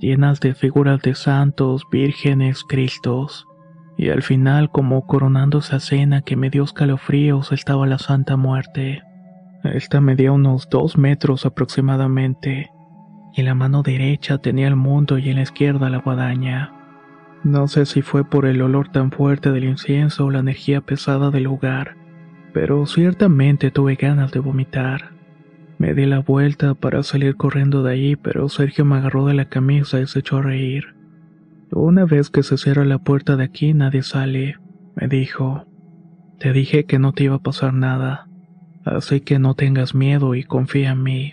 llenas 0.00 0.40
de 0.40 0.54
figuras 0.54 1.00
de 1.00 1.14
santos, 1.14 1.84
vírgenes, 1.90 2.62
cristos. 2.64 3.46
Y 3.96 4.10
al 4.10 4.22
final, 4.22 4.70
como 4.70 5.06
coronando 5.06 5.58
esa 5.58 5.80
cena 5.80 6.22
que 6.22 6.36
me 6.36 6.50
dio 6.50 6.64
escalofríos, 6.64 7.52
estaba 7.52 7.86
la 7.86 7.98
Santa 7.98 8.36
Muerte. 8.36 9.02
Esta 9.64 10.00
medía 10.00 10.30
unos 10.30 10.68
dos 10.70 10.96
metros 10.96 11.46
aproximadamente, 11.46 12.70
y 13.34 13.40
en 13.40 13.46
la 13.46 13.54
mano 13.54 13.82
derecha 13.82 14.38
tenía 14.38 14.68
el 14.68 14.76
mundo 14.76 15.18
y 15.18 15.30
en 15.30 15.36
la 15.36 15.42
izquierda 15.42 15.90
la 15.90 15.98
guadaña. 15.98 16.77
No 17.44 17.68
sé 17.68 17.86
si 17.86 18.02
fue 18.02 18.24
por 18.24 18.46
el 18.46 18.60
olor 18.62 18.88
tan 18.88 19.12
fuerte 19.12 19.52
del 19.52 19.64
incienso 19.64 20.26
o 20.26 20.30
la 20.30 20.40
energía 20.40 20.80
pesada 20.80 21.30
del 21.30 21.44
lugar, 21.44 21.96
pero 22.52 22.84
ciertamente 22.86 23.70
tuve 23.70 23.94
ganas 23.94 24.32
de 24.32 24.40
vomitar. 24.40 25.12
Me 25.78 25.94
di 25.94 26.06
la 26.06 26.18
vuelta 26.18 26.74
para 26.74 27.04
salir 27.04 27.36
corriendo 27.36 27.84
de 27.84 27.92
ahí, 27.92 28.16
pero 28.16 28.48
Sergio 28.48 28.84
me 28.84 28.96
agarró 28.96 29.26
de 29.26 29.34
la 29.34 29.44
camisa 29.44 30.00
y 30.00 30.06
se 30.08 30.18
echó 30.18 30.38
a 30.38 30.42
reír. 30.42 30.96
Una 31.70 32.04
vez 32.04 32.30
que 32.30 32.42
se 32.42 32.56
cierra 32.58 32.84
la 32.84 32.98
puerta 32.98 33.36
de 33.36 33.44
aquí 33.44 33.74
nadie 33.74 34.02
sale, 34.02 34.56
me 34.96 35.06
dijo. 35.06 35.66
Te 36.40 36.52
dije 36.52 36.84
que 36.84 36.98
no 36.98 37.12
te 37.12 37.24
iba 37.24 37.36
a 37.36 37.42
pasar 37.42 37.74
nada, 37.74 38.28
así 38.84 39.20
que 39.20 39.38
no 39.38 39.54
tengas 39.54 39.94
miedo 39.94 40.34
y 40.34 40.42
confía 40.42 40.90
en 40.90 41.02
mí. 41.02 41.32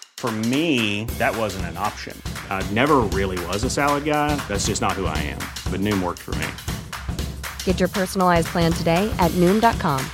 For 0.21 0.31
me, 0.31 1.05
that 1.17 1.35
wasn't 1.35 1.65
an 1.65 1.77
option. 1.77 2.15
I 2.47 2.61
never 2.69 2.97
really 3.09 3.43
was 3.47 3.63
a 3.63 3.71
salad 3.71 4.05
guy. 4.05 4.35
That's 4.47 4.67
just 4.67 4.79
not 4.79 4.91
who 4.91 5.07
I 5.07 5.17
am. 5.17 5.39
But 5.71 5.81
Noom 5.81 6.03
worked 6.03 6.19
for 6.19 6.35
me. 6.35 6.47
Get 7.65 7.79
your 7.79 7.89
personalized 7.89 8.45
plan 8.49 8.71
today 8.71 9.09
at 9.17 9.31
Noom.com. 9.31 10.05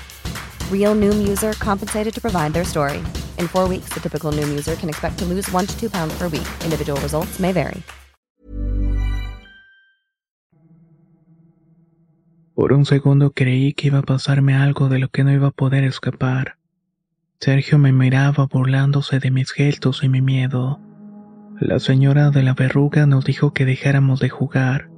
Real 0.71 0.95
Noom 0.95 1.27
user 1.27 1.51
compensated 1.59 2.13
to 2.13 2.21
provide 2.21 2.53
their 2.53 2.63
story. 2.63 2.99
In 3.37 3.49
four 3.49 3.67
weeks, 3.67 3.89
the 3.93 3.99
typical 3.99 4.31
Noom 4.31 4.47
user 4.47 4.77
can 4.77 4.87
expect 4.87 5.19
to 5.19 5.25
lose 5.25 5.51
one 5.51 5.65
to 5.67 5.77
two 5.77 5.89
pounds 5.89 6.17
per 6.17 6.29
week. 6.29 6.47
Individual 6.63 6.97
results 7.01 7.37
may 7.37 7.51
vary. 7.51 7.83
Por 12.55 12.71
un 12.71 12.85
segundo 12.85 13.31
creí 13.31 13.73
que 13.73 13.87
iba 13.87 13.99
a 13.99 14.03
pasarme 14.03 14.55
algo 14.55 14.87
de 14.87 14.99
lo 14.99 15.09
que 15.09 15.25
no 15.25 15.33
iba 15.33 15.49
a 15.49 15.51
poder 15.51 15.83
escapar. 15.83 16.56
Sergio 17.39 17.77
me 17.77 17.91
miraba 17.91 18.47
burlándose 18.47 19.19
de 19.19 19.29
mis 19.29 19.51
gestos 19.51 20.03
y 20.03 20.09
mi 20.09 20.21
miedo. 20.21 20.79
La 21.59 21.79
señora 21.79 22.31
de 22.31 22.41
la 22.41 22.55
verruga 22.55 23.05
nos 23.05 23.25
dijo 23.25 23.53
que 23.53 23.63
dejáramos 23.63 24.19
de 24.19 24.29
jugar, 24.29 24.89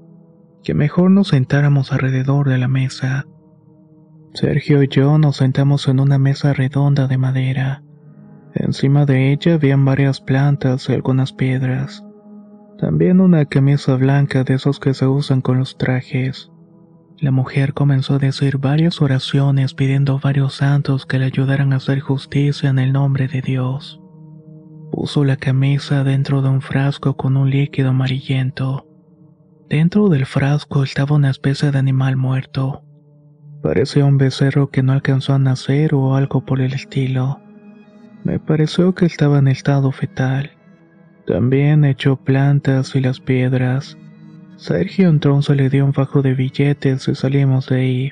que 0.63 0.73
mejor 0.73 1.11
nos 1.11 1.29
sentáramos 1.29 1.91
alrededor 1.91 2.47
de 2.47 2.57
la 2.57 2.69
mesa. 2.69 3.25
Sergio 4.33 4.81
y 4.83 4.87
yo 4.87 5.17
nos 5.17 5.35
sentamos 5.35 5.89
en 5.89 5.99
una 5.99 6.17
mesa 6.17 6.53
redonda 6.53 7.07
de 7.07 7.17
madera. 7.17 7.83
Encima 8.53 9.05
de 9.05 9.33
ella 9.33 9.55
habían 9.55 9.83
varias 9.83 10.21
plantas 10.21 10.87
y 10.87 10.93
algunas 10.93 11.33
piedras. 11.33 12.05
También 12.77 13.19
una 13.19 13.45
camisa 13.45 13.95
blanca 13.95 14.45
de 14.45 14.53
esos 14.53 14.79
que 14.79 14.93
se 14.93 15.07
usan 15.07 15.41
con 15.41 15.59
los 15.59 15.77
trajes. 15.77 16.51
La 17.21 17.31
mujer 17.31 17.73
comenzó 17.73 18.15
a 18.15 18.19
decir 18.19 18.59
varias 18.59 19.01
oraciones 19.01 19.73
pidiendo 19.73 20.19
varios 20.19 20.53
santos 20.53 21.05
que 21.05 21.19
le 21.19 21.25
ayudaran 21.25 21.73
a 21.73 21.77
hacer 21.77 21.99
justicia 21.99 22.69
en 22.69 22.79
el 22.79 22.93
nombre 22.93 23.27
de 23.27 23.41
Dios. 23.41 23.99
Puso 24.89 25.25
la 25.25 25.35
camisa 25.35 26.05
dentro 26.05 26.41
de 26.41 26.47
un 26.47 26.61
frasco 26.61 27.17
con 27.17 27.35
un 27.35 27.49
líquido 27.49 27.89
amarillento. 27.89 28.87
Dentro 29.67 30.07
del 30.07 30.25
frasco 30.25 30.81
estaba 30.81 31.17
una 31.17 31.29
especie 31.29 31.71
de 31.71 31.77
animal 31.77 32.15
muerto. 32.15 32.83
Parecía 33.61 34.05
un 34.05 34.17
becerro 34.17 34.69
que 34.69 34.81
no 34.81 34.93
alcanzó 34.93 35.33
a 35.33 35.39
nacer 35.39 35.93
o 35.93 36.15
algo 36.15 36.45
por 36.45 36.61
el 36.61 36.73
estilo. 36.73 37.41
Me 38.23 38.39
pareció 38.39 38.95
que 38.95 39.05
estaba 39.05 39.39
en 39.39 39.49
estado 39.49 39.91
fetal. 39.91 40.51
También 41.27 41.83
echó 41.83 42.15
plantas 42.15 42.95
y 42.95 43.01
las 43.01 43.19
piedras. 43.19 43.97
Sergio 44.59 45.07
entonces 45.07 45.55
le 45.55 45.69
dio 45.69 45.85
un 45.85 45.93
fajo 45.93 46.21
de 46.21 46.33
billetes 46.33 47.07
y 47.07 47.15
salimos 47.15 47.69
de 47.69 47.75
ahí. 47.77 48.11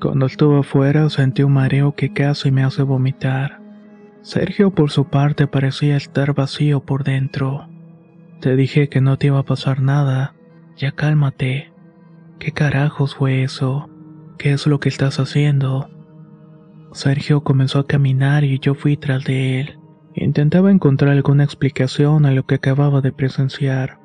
Cuando 0.00 0.26
estuve 0.26 0.60
afuera 0.60 1.10
sentí 1.10 1.42
un 1.42 1.54
mareo 1.54 1.96
que 1.96 2.12
casi 2.12 2.52
me 2.52 2.62
hace 2.62 2.84
vomitar. 2.84 3.60
Sergio 4.22 4.70
por 4.70 4.92
su 4.92 5.08
parte 5.08 5.48
parecía 5.48 5.96
estar 5.96 6.32
vacío 6.32 6.78
por 6.84 7.02
dentro. 7.02 7.68
Te 8.40 8.54
dije 8.54 8.88
que 8.88 9.00
no 9.00 9.16
te 9.16 9.26
iba 9.26 9.40
a 9.40 9.44
pasar 9.44 9.82
nada. 9.82 10.36
Ya 10.76 10.92
cálmate. 10.92 11.72
¿Qué 12.38 12.52
carajos 12.52 13.16
fue 13.16 13.42
eso? 13.42 13.90
¿Qué 14.38 14.52
es 14.52 14.68
lo 14.68 14.78
que 14.78 14.88
estás 14.88 15.18
haciendo? 15.18 15.90
Sergio 16.92 17.42
comenzó 17.42 17.80
a 17.80 17.86
caminar 17.88 18.44
y 18.44 18.60
yo 18.60 18.76
fui 18.76 18.96
tras 18.96 19.24
de 19.24 19.58
él. 19.60 19.80
Intentaba 20.14 20.70
encontrar 20.70 21.10
alguna 21.10 21.42
explicación 21.42 22.26
a 22.26 22.30
lo 22.30 22.46
que 22.46 22.54
acababa 22.54 23.00
de 23.00 23.10
presenciar. 23.10 23.97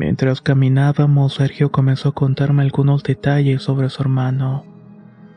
Mientras 0.00 0.40
caminábamos, 0.40 1.34
Sergio 1.34 1.70
comenzó 1.70 2.08
a 2.08 2.14
contarme 2.14 2.62
algunos 2.62 3.02
detalles 3.02 3.60
sobre 3.60 3.90
su 3.90 4.00
hermano. 4.00 4.64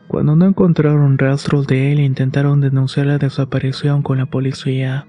Cuando 0.08 0.36
no 0.36 0.46
encontraron 0.46 1.18
rastros 1.18 1.66
de 1.66 1.92
él, 1.92 2.00
intentaron 2.00 2.62
denunciar 2.62 3.04
la 3.04 3.18
desaparición 3.18 4.00
con 4.00 4.16
la 4.16 4.24
policía, 4.24 5.06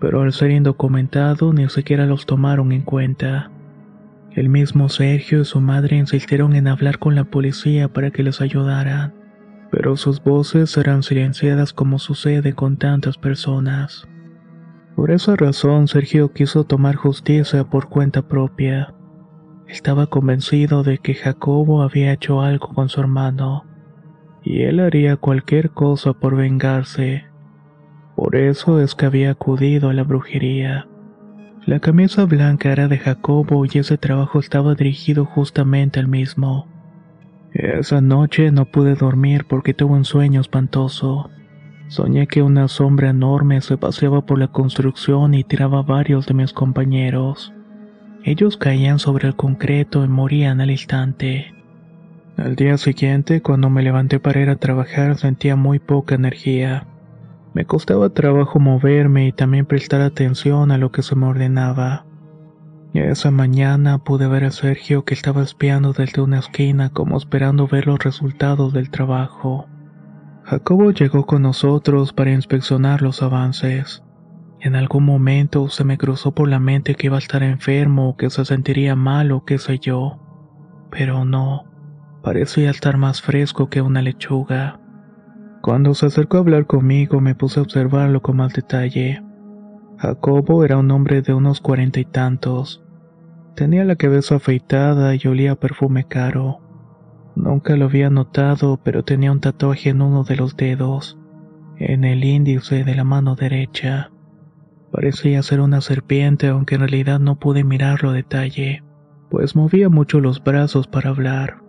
pero 0.00 0.22
al 0.22 0.32
ser 0.32 0.50
indocumentado 0.50 1.52
ni 1.52 1.68
siquiera 1.68 2.04
los 2.04 2.26
tomaron 2.26 2.72
en 2.72 2.82
cuenta. 2.82 3.52
El 4.32 4.48
mismo 4.48 4.88
Sergio 4.88 5.42
y 5.42 5.44
su 5.44 5.60
madre 5.60 5.96
insistieron 5.96 6.56
en 6.56 6.66
hablar 6.66 6.98
con 6.98 7.14
la 7.14 7.22
policía 7.22 7.86
para 7.86 8.10
que 8.10 8.24
les 8.24 8.40
ayudaran, 8.40 9.14
pero 9.70 9.96
sus 9.96 10.20
voces 10.20 10.76
eran 10.76 11.04
silenciadas 11.04 11.72
como 11.72 12.00
sucede 12.00 12.54
con 12.54 12.76
tantas 12.76 13.18
personas. 13.18 14.08
Por 14.96 15.10
esa 15.10 15.36
razón 15.36 15.88
Sergio 15.88 16.32
quiso 16.32 16.64
tomar 16.64 16.96
justicia 16.96 17.64
por 17.64 17.88
cuenta 17.88 18.22
propia. 18.22 18.94
Estaba 19.66 20.08
convencido 20.08 20.82
de 20.82 20.98
que 20.98 21.14
Jacobo 21.14 21.82
había 21.82 22.12
hecho 22.12 22.40
algo 22.40 22.68
con 22.74 22.88
su 22.88 23.00
hermano, 23.00 23.64
y 24.42 24.62
él 24.62 24.80
haría 24.80 25.16
cualquier 25.16 25.70
cosa 25.70 26.12
por 26.12 26.36
vengarse. 26.36 27.24
Por 28.16 28.36
eso 28.36 28.80
es 28.80 28.94
que 28.94 29.06
había 29.06 29.30
acudido 29.30 29.88
a 29.88 29.94
la 29.94 30.02
brujería. 30.02 30.86
La 31.66 31.78
camisa 31.78 32.24
blanca 32.24 32.72
era 32.72 32.88
de 32.88 32.98
Jacobo 32.98 33.64
y 33.64 33.78
ese 33.78 33.96
trabajo 33.96 34.40
estaba 34.40 34.74
dirigido 34.74 35.24
justamente 35.24 36.00
al 36.00 36.08
mismo. 36.08 36.66
Esa 37.52 38.00
noche 38.00 38.50
no 38.50 38.64
pude 38.64 38.94
dormir 38.94 39.44
porque 39.48 39.74
tuve 39.74 39.92
un 39.92 40.04
sueño 40.04 40.40
espantoso. 40.40 41.30
Soñé 41.90 42.28
que 42.28 42.40
una 42.40 42.68
sombra 42.68 43.10
enorme 43.10 43.60
se 43.62 43.76
paseaba 43.76 44.24
por 44.24 44.38
la 44.38 44.46
construcción 44.46 45.34
y 45.34 45.42
tiraba 45.42 45.80
a 45.80 45.82
varios 45.82 46.24
de 46.24 46.34
mis 46.34 46.52
compañeros. 46.52 47.52
Ellos 48.22 48.56
caían 48.56 49.00
sobre 49.00 49.26
el 49.26 49.34
concreto 49.34 50.04
y 50.04 50.08
morían 50.08 50.60
al 50.60 50.70
instante. 50.70 51.52
Al 52.36 52.54
día 52.54 52.78
siguiente, 52.78 53.42
cuando 53.42 53.70
me 53.70 53.82
levanté 53.82 54.20
para 54.20 54.40
ir 54.40 54.50
a 54.50 54.54
trabajar, 54.54 55.16
sentía 55.16 55.56
muy 55.56 55.80
poca 55.80 56.14
energía. 56.14 56.86
Me 57.54 57.64
costaba 57.64 58.10
trabajo 58.10 58.60
moverme 58.60 59.26
y 59.26 59.32
también 59.32 59.66
prestar 59.66 60.00
atención 60.00 60.70
a 60.70 60.78
lo 60.78 60.92
que 60.92 61.02
se 61.02 61.16
me 61.16 61.26
ordenaba. 61.26 62.06
Esa 62.94 63.32
mañana 63.32 63.98
pude 63.98 64.28
ver 64.28 64.44
a 64.44 64.52
Sergio 64.52 65.04
que 65.04 65.14
estaba 65.14 65.42
espiando 65.42 65.92
desde 65.92 66.22
una 66.22 66.38
esquina 66.38 66.90
como 66.90 67.16
esperando 67.16 67.66
ver 67.66 67.88
los 67.88 67.98
resultados 67.98 68.72
del 68.72 68.90
trabajo. 68.90 69.66
Jacobo 70.50 70.90
llegó 70.90 71.26
con 71.26 71.42
nosotros 71.42 72.12
para 72.12 72.32
inspeccionar 72.32 73.02
los 73.02 73.22
avances. 73.22 74.02
En 74.58 74.74
algún 74.74 75.04
momento 75.04 75.68
se 75.68 75.84
me 75.84 75.96
cruzó 75.96 76.34
por 76.34 76.48
la 76.48 76.58
mente 76.58 76.96
que 76.96 77.06
iba 77.06 77.14
a 77.14 77.20
estar 77.20 77.44
enfermo 77.44 78.16
que 78.16 78.30
se 78.30 78.44
sentiría 78.44 78.96
mal 78.96 79.30
o 79.30 79.44
qué 79.44 79.58
sé 79.58 79.78
yo. 79.78 80.18
Pero 80.90 81.24
no, 81.24 81.66
parecía 82.24 82.70
estar 82.70 82.96
más 82.96 83.22
fresco 83.22 83.70
que 83.70 83.80
una 83.80 84.02
lechuga. 84.02 84.80
Cuando 85.62 85.94
se 85.94 86.06
acercó 86.06 86.38
a 86.38 86.40
hablar 86.40 86.66
conmigo 86.66 87.20
me 87.20 87.36
puse 87.36 87.60
a 87.60 87.62
observarlo 87.62 88.20
con 88.20 88.38
más 88.38 88.52
detalle. 88.52 89.22
Jacobo 89.98 90.64
era 90.64 90.78
un 90.78 90.90
hombre 90.90 91.22
de 91.22 91.32
unos 91.32 91.60
cuarenta 91.60 92.00
y 92.00 92.06
tantos. 92.06 92.82
Tenía 93.54 93.84
la 93.84 93.94
cabeza 93.94 94.34
afeitada 94.34 95.14
y 95.14 95.20
olía 95.28 95.54
perfume 95.54 96.08
caro. 96.08 96.69
Nunca 97.36 97.76
lo 97.76 97.86
había 97.86 98.10
notado, 98.10 98.80
pero 98.82 99.04
tenía 99.04 99.32
un 99.32 99.40
tatuaje 99.40 99.90
en 99.90 100.02
uno 100.02 100.24
de 100.24 100.36
los 100.36 100.56
dedos, 100.56 101.18
en 101.76 102.04
el 102.04 102.24
índice 102.24 102.84
de 102.84 102.94
la 102.94 103.04
mano 103.04 103.36
derecha. 103.36 104.10
Parecía 104.92 105.42
ser 105.42 105.60
una 105.60 105.80
serpiente, 105.80 106.48
aunque 106.48 106.74
en 106.74 106.80
realidad 106.82 107.20
no 107.20 107.38
pude 107.38 107.64
mirarlo 107.64 108.10
a 108.10 108.14
detalle, 108.14 108.82
pues 109.30 109.54
movía 109.54 109.88
mucho 109.88 110.20
los 110.20 110.42
brazos 110.42 110.86
para 110.86 111.10
hablar. 111.10 111.62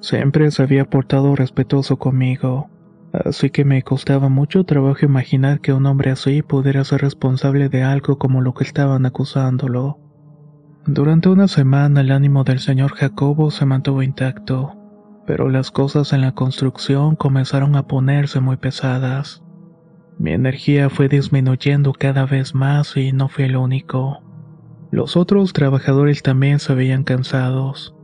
Siempre 0.00 0.50
se 0.50 0.62
había 0.62 0.84
portado 0.84 1.36
respetuoso 1.36 1.98
conmigo 1.98 2.70
Así 3.12 3.50
que 3.50 3.64
me 3.64 3.82
costaba 3.82 4.28
mucho 4.28 4.64
trabajo 4.64 5.04
imaginar 5.04 5.60
que 5.60 5.72
un 5.72 5.86
hombre 5.86 6.10
así 6.10 6.42
pudiera 6.42 6.84
ser 6.84 7.00
responsable 7.00 7.68
de 7.68 7.82
algo 7.82 8.18
como 8.18 8.42
lo 8.42 8.52
que 8.52 8.64
estaban 8.64 9.06
acusándolo. 9.06 9.98
Durante 10.86 11.28
una 11.28 11.48
semana 11.48 12.02
el 12.02 12.12
ánimo 12.12 12.44
del 12.44 12.58
señor 12.60 12.92
Jacobo 12.94 13.50
se 13.50 13.64
mantuvo 13.64 14.02
intacto, 14.02 14.74
pero 15.28 15.50
las 15.50 15.70
cosas 15.70 16.14
en 16.14 16.22
la 16.22 16.32
construcción 16.32 17.14
comenzaron 17.14 17.76
a 17.76 17.86
ponerse 17.86 18.40
muy 18.40 18.56
pesadas. 18.56 19.44
Mi 20.18 20.32
energía 20.32 20.88
fue 20.88 21.10
disminuyendo 21.10 21.92
cada 21.92 22.24
vez 22.24 22.54
más 22.54 22.96
y 22.96 23.12
no 23.12 23.28
fui 23.28 23.44
el 23.44 23.58
único. 23.58 24.22
Los 24.90 25.18
otros 25.18 25.52
trabajadores 25.52 26.22
también 26.22 26.60
se 26.60 26.74
veían 26.74 27.04
cansados. 27.04 27.94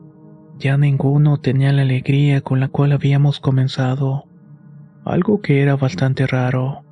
Ya 0.59 0.77
ninguno 0.77 1.41
tenía 1.41 1.73
la 1.73 1.81
alegría 1.81 2.43
con 2.43 2.61
la 2.61 2.69
cual 2.69 2.93
habíamos 2.93 3.41
comenzado 3.41 4.27
algo 5.07 5.41
que 5.41 5.63
era 5.63 5.77
bastante 5.77 6.27
raro. 6.27 6.85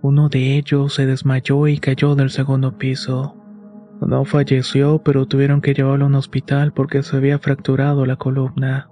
Uno 0.00 0.28
de 0.28 0.58
ellos 0.58 0.94
se 0.94 1.06
desmayó 1.06 1.66
y 1.66 1.78
cayó 1.78 2.14
del 2.14 2.30
segundo 2.30 2.78
piso. 2.78 3.34
No 4.00 4.24
falleció, 4.24 5.02
pero 5.02 5.26
tuvieron 5.26 5.60
que 5.60 5.74
llevarlo 5.74 6.04
a 6.04 6.08
un 6.08 6.14
hospital 6.14 6.72
porque 6.72 7.02
se 7.02 7.16
había 7.16 7.40
fracturado 7.40 8.06
la 8.06 8.14
columna. 8.14 8.89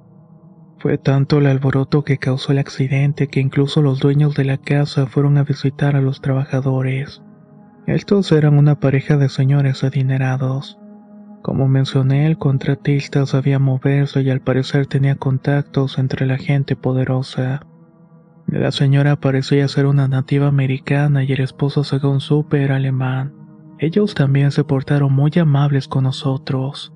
Fue 0.80 0.96
tanto 0.96 1.38
el 1.38 1.46
alboroto 1.46 2.04
que 2.04 2.18
causó 2.18 2.52
el 2.52 2.58
accidente 2.58 3.26
que 3.26 3.40
incluso 3.40 3.82
los 3.82 3.98
dueños 3.98 4.36
de 4.36 4.44
la 4.44 4.58
casa 4.58 5.06
fueron 5.06 5.36
a 5.36 5.42
visitar 5.42 5.96
a 5.96 6.00
los 6.00 6.20
trabajadores. 6.20 7.20
Estos 7.86 8.30
eran 8.30 8.56
una 8.56 8.78
pareja 8.78 9.16
de 9.16 9.28
señores 9.28 9.82
adinerados. 9.82 10.78
Como 11.42 11.66
mencioné, 11.66 12.26
el 12.26 12.38
contratista 12.38 13.26
sabía 13.26 13.58
moverse 13.58 14.22
y 14.22 14.30
al 14.30 14.40
parecer 14.40 14.86
tenía 14.86 15.16
contactos 15.16 15.98
entre 15.98 16.26
la 16.26 16.36
gente 16.36 16.76
poderosa. 16.76 17.66
La 18.46 18.70
señora 18.70 19.16
parecía 19.16 19.66
ser 19.68 19.86
una 19.86 20.06
nativa 20.06 20.46
americana 20.46 21.24
y 21.24 21.32
el 21.32 21.40
esposo 21.40 21.82
según 21.82 22.20
supe 22.20 22.62
era 22.62 22.76
alemán. 22.76 23.34
Ellos 23.78 24.14
también 24.14 24.52
se 24.52 24.64
portaron 24.64 25.12
muy 25.12 25.32
amables 25.40 25.88
con 25.88 26.04
nosotros. 26.04 26.92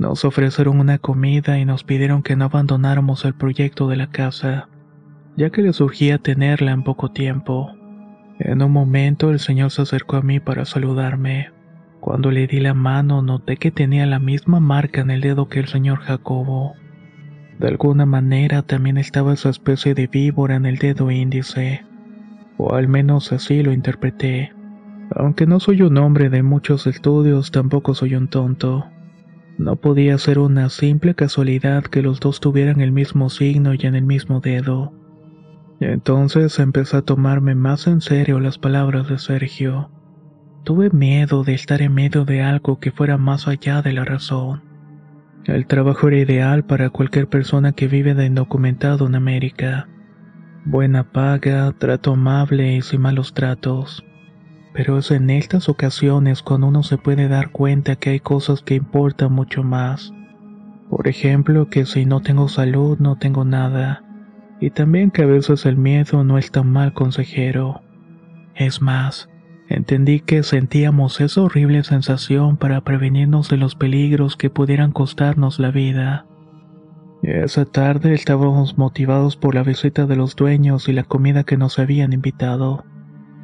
Nos 0.00 0.24
ofrecieron 0.24 0.80
una 0.80 0.96
comida 0.96 1.58
y 1.58 1.66
nos 1.66 1.84
pidieron 1.84 2.22
que 2.22 2.34
no 2.34 2.46
abandonáramos 2.46 3.26
el 3.26 3.34
proyecto 3.34 3.86
de 3.86 3.96
la 3.96 4.06
casa, 4.06 4.70
ya 5.36 5.50
que 5.50 5.60
les 5.60 5.76
surgía 5.76 6.16
tenerla 6.16 6.70
en 6.70 6.84
poco 6.84 7.10
tiempo. 7.10 7.70
En 8.38 8.62
un 8.62 8.72
momento 8.72 9.30
el 9.30 9.40
señor 9.40 9.70
se 9.70 9.82
acercó 9.82 10.16
a 10.16 10.22
mí 10.22 10.40
para 10.40 10.64
saludarme. 10.64 11.50
Cuando 12.00 12.30
le 12.30 12.46
di 12.46 12.60
la 12.60 12.72
mano 12.72 13.20
noté 13.20 13.58
que 13.58 13.70
tenía 13.70 14.06
la 14.06 14.18
misma 14.18 14.58
marca 14.58 15.02
en 15.02 15.10
el 15.10 15.20
dedo 15.20 15.50
que 15.50 15.60
el 15.60 15.68
señor 15.68 15.98
Jacobo. 15.98 16.72
De 17.58 17.68
alguna 17.68 18.06
manera 18.06 18.62
también 18.62 18.96
estaba 18.96 19.34
esa 19.34 19.50
especie 19.50 19.92
de 19.92 20.06
víbora 20.06 20.56
en 20.56 20.64
el 20.64 20.78
dedo 20.78 21.10
índice, 21.10 21.84
o 22.56 22.72
al 22.74 22.88
menos 22.88 23.32
así 23.32 23.62
lo 23.62 23.70
interpreté. 23.70 24.54
Aunque 25.14 25.46
no 25.46 25.60
soy 25.60 25.82
un 25.82 25.98
hombre 25.98 26.30
de 26.30 26.42
muchos 26.42 26.86
estudios, 26.86 27.50
tampoco 27.50 27.92
soy 27.92 28.14
un 28.14 28.28
tonto. 28.28 28.86
No 29.60 29.76
podía 29.76 30.16
ser 30.16 30.38
una 30.38 30.70
simple 30.70 31.14
casualidad 31.14 31.82
que 31.82 32.00
los 32.00 32.18
dos 32.18 32.40
tuvieran 32.40 32.80
el 32.80 32.92
mismo 32.92 33.28
signo 33.28 33.74
y 33.74 33.80
en 33.82 33.94
el 33.94 34.04
mismo 34.04 34.40
dedo. 34.40 34.94
Entonces 35.80 36.58
empecé 36.58 36.96
a 36.96 37.02
tomarme 37.02 37.54
más 37.54 37.86
en 37.86 38.00
serio 38.00 38.40
las 38.40 38.56
palabras 38.56 39.06
de 39.10 39.18
Sergio. 39.18 39.90
Tuve 40.64 40.88
miedo 40.88 41.44
de 41.44 41.52
estar 41.52 41.82
en 41.82 41.92
medio 41.92 42.24
de 42.24 42.40
algo 42.40 42.80
que 42.80 42.90
fuera 42.90 43.18
más 43.18 43.48
allá 43.48 43.82
de 43.82 43.92
la 43.92 44.06
razón. 44.06 44.62
El 45.44 45.66
trabajo 45.66 46.08
era 46.08 46.16
ideal 46.16 46.64
para 46.64 46.88
cualquier 46.88 47.28
persona 47.28 47.72
que 47.72 47.86
vive 47.86 48.14
de 48.14 48.24
indocumentado 48.24 49.06
en 49.08 49.14
América. 49.14 49.90
Buena 50.64 51.12
paga, 51.12 51.70
trato 51.72 52.14
amable 52.14 52.76
y 52.76 52.80
sin 52.80 53.02
malos 53.02 53.34
tratos. 53.34 54.02
Pero 54.72 54.98
es 54.98 55.10
en 55.10 55.30
estas 55.30 55.68
ocasiones 55.68 56.42
cuando 56.42 56.68
uno 56.68 56.82
se 56.82 56.98
puede 56.98 57.28
dar 57.28 57.50
cuenta 57.50 57.96
que 57.96 58.10
hay 58.10 58.20
cosas 58.20 58.62
que 58.62 58.76
importan 58.76 59.32
mucho 59.32 59.62
más. 59.62 60.12
Por 60.88 61.08
ejemplo, 61.08 61.68
que 61.68 61.86
si 61.86 62.06
no 62.06 62.20
tengo 62.20 62.48
salud 62.48 62.98
no 62.98 63.16
tengo 63.16 63.44
nada. 63.44 64.04
Y 64.60 64.70
también 64.70 65.10
que 65.10 65.22
a 65.22 65.26
veces 65.26 65.66
el 65.66 65.76
miedo 65.76 66.24
no 66.24 66.38
es 66.38 66.50
tan 66.50 66.70
mal 66.70 66.92
consejero. 66.92 67.82
Es 68.54 68.82
más, 68.82 69.30
Entendí 69.70 70.18
que 70.18 70.42
sentíamos 70.42 71.20
esa 71.20 71.42
horrible 71.42 71.84
sensación 71.84 72.56
para 72.56 72.80
prevenirnos 72.80 73.48
de 73.48 73.56
los 73.56 73.76
peligros 73.76 74.36
que 74.36 74.50
pudieran 74.50 74.90
costarnos 74.90 75.60
la 75.60 75.70
vida. 75.70 76.26
Esa 77.22 77.64
tarde 77.66 78.12
estábamos 78.14 78.76
motivados 78.76 79.36
por 79.36 79.54
la 79.54 79.62
visita 79.62 80.06
de 80.06 80.16
los 80.16 80.34
dueños 80.34 80.88
y 80.88 80.92
la 80.92 81.04
comida 81.04 81.44
que 81.44 81.56
nos 81.56 81.78
habían 81.78 82.12
invitado. 82.12 82.84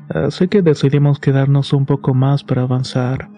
Así 0.08 0.48
que 0.48 0.62
decidimos 0.62 1.18
quedarnos 1.18 1.72
un 1.72 1.86
poco 1.86 2.14
más 2.14 2.44
para 2.44 2.62
avanzar. 2.62 3.28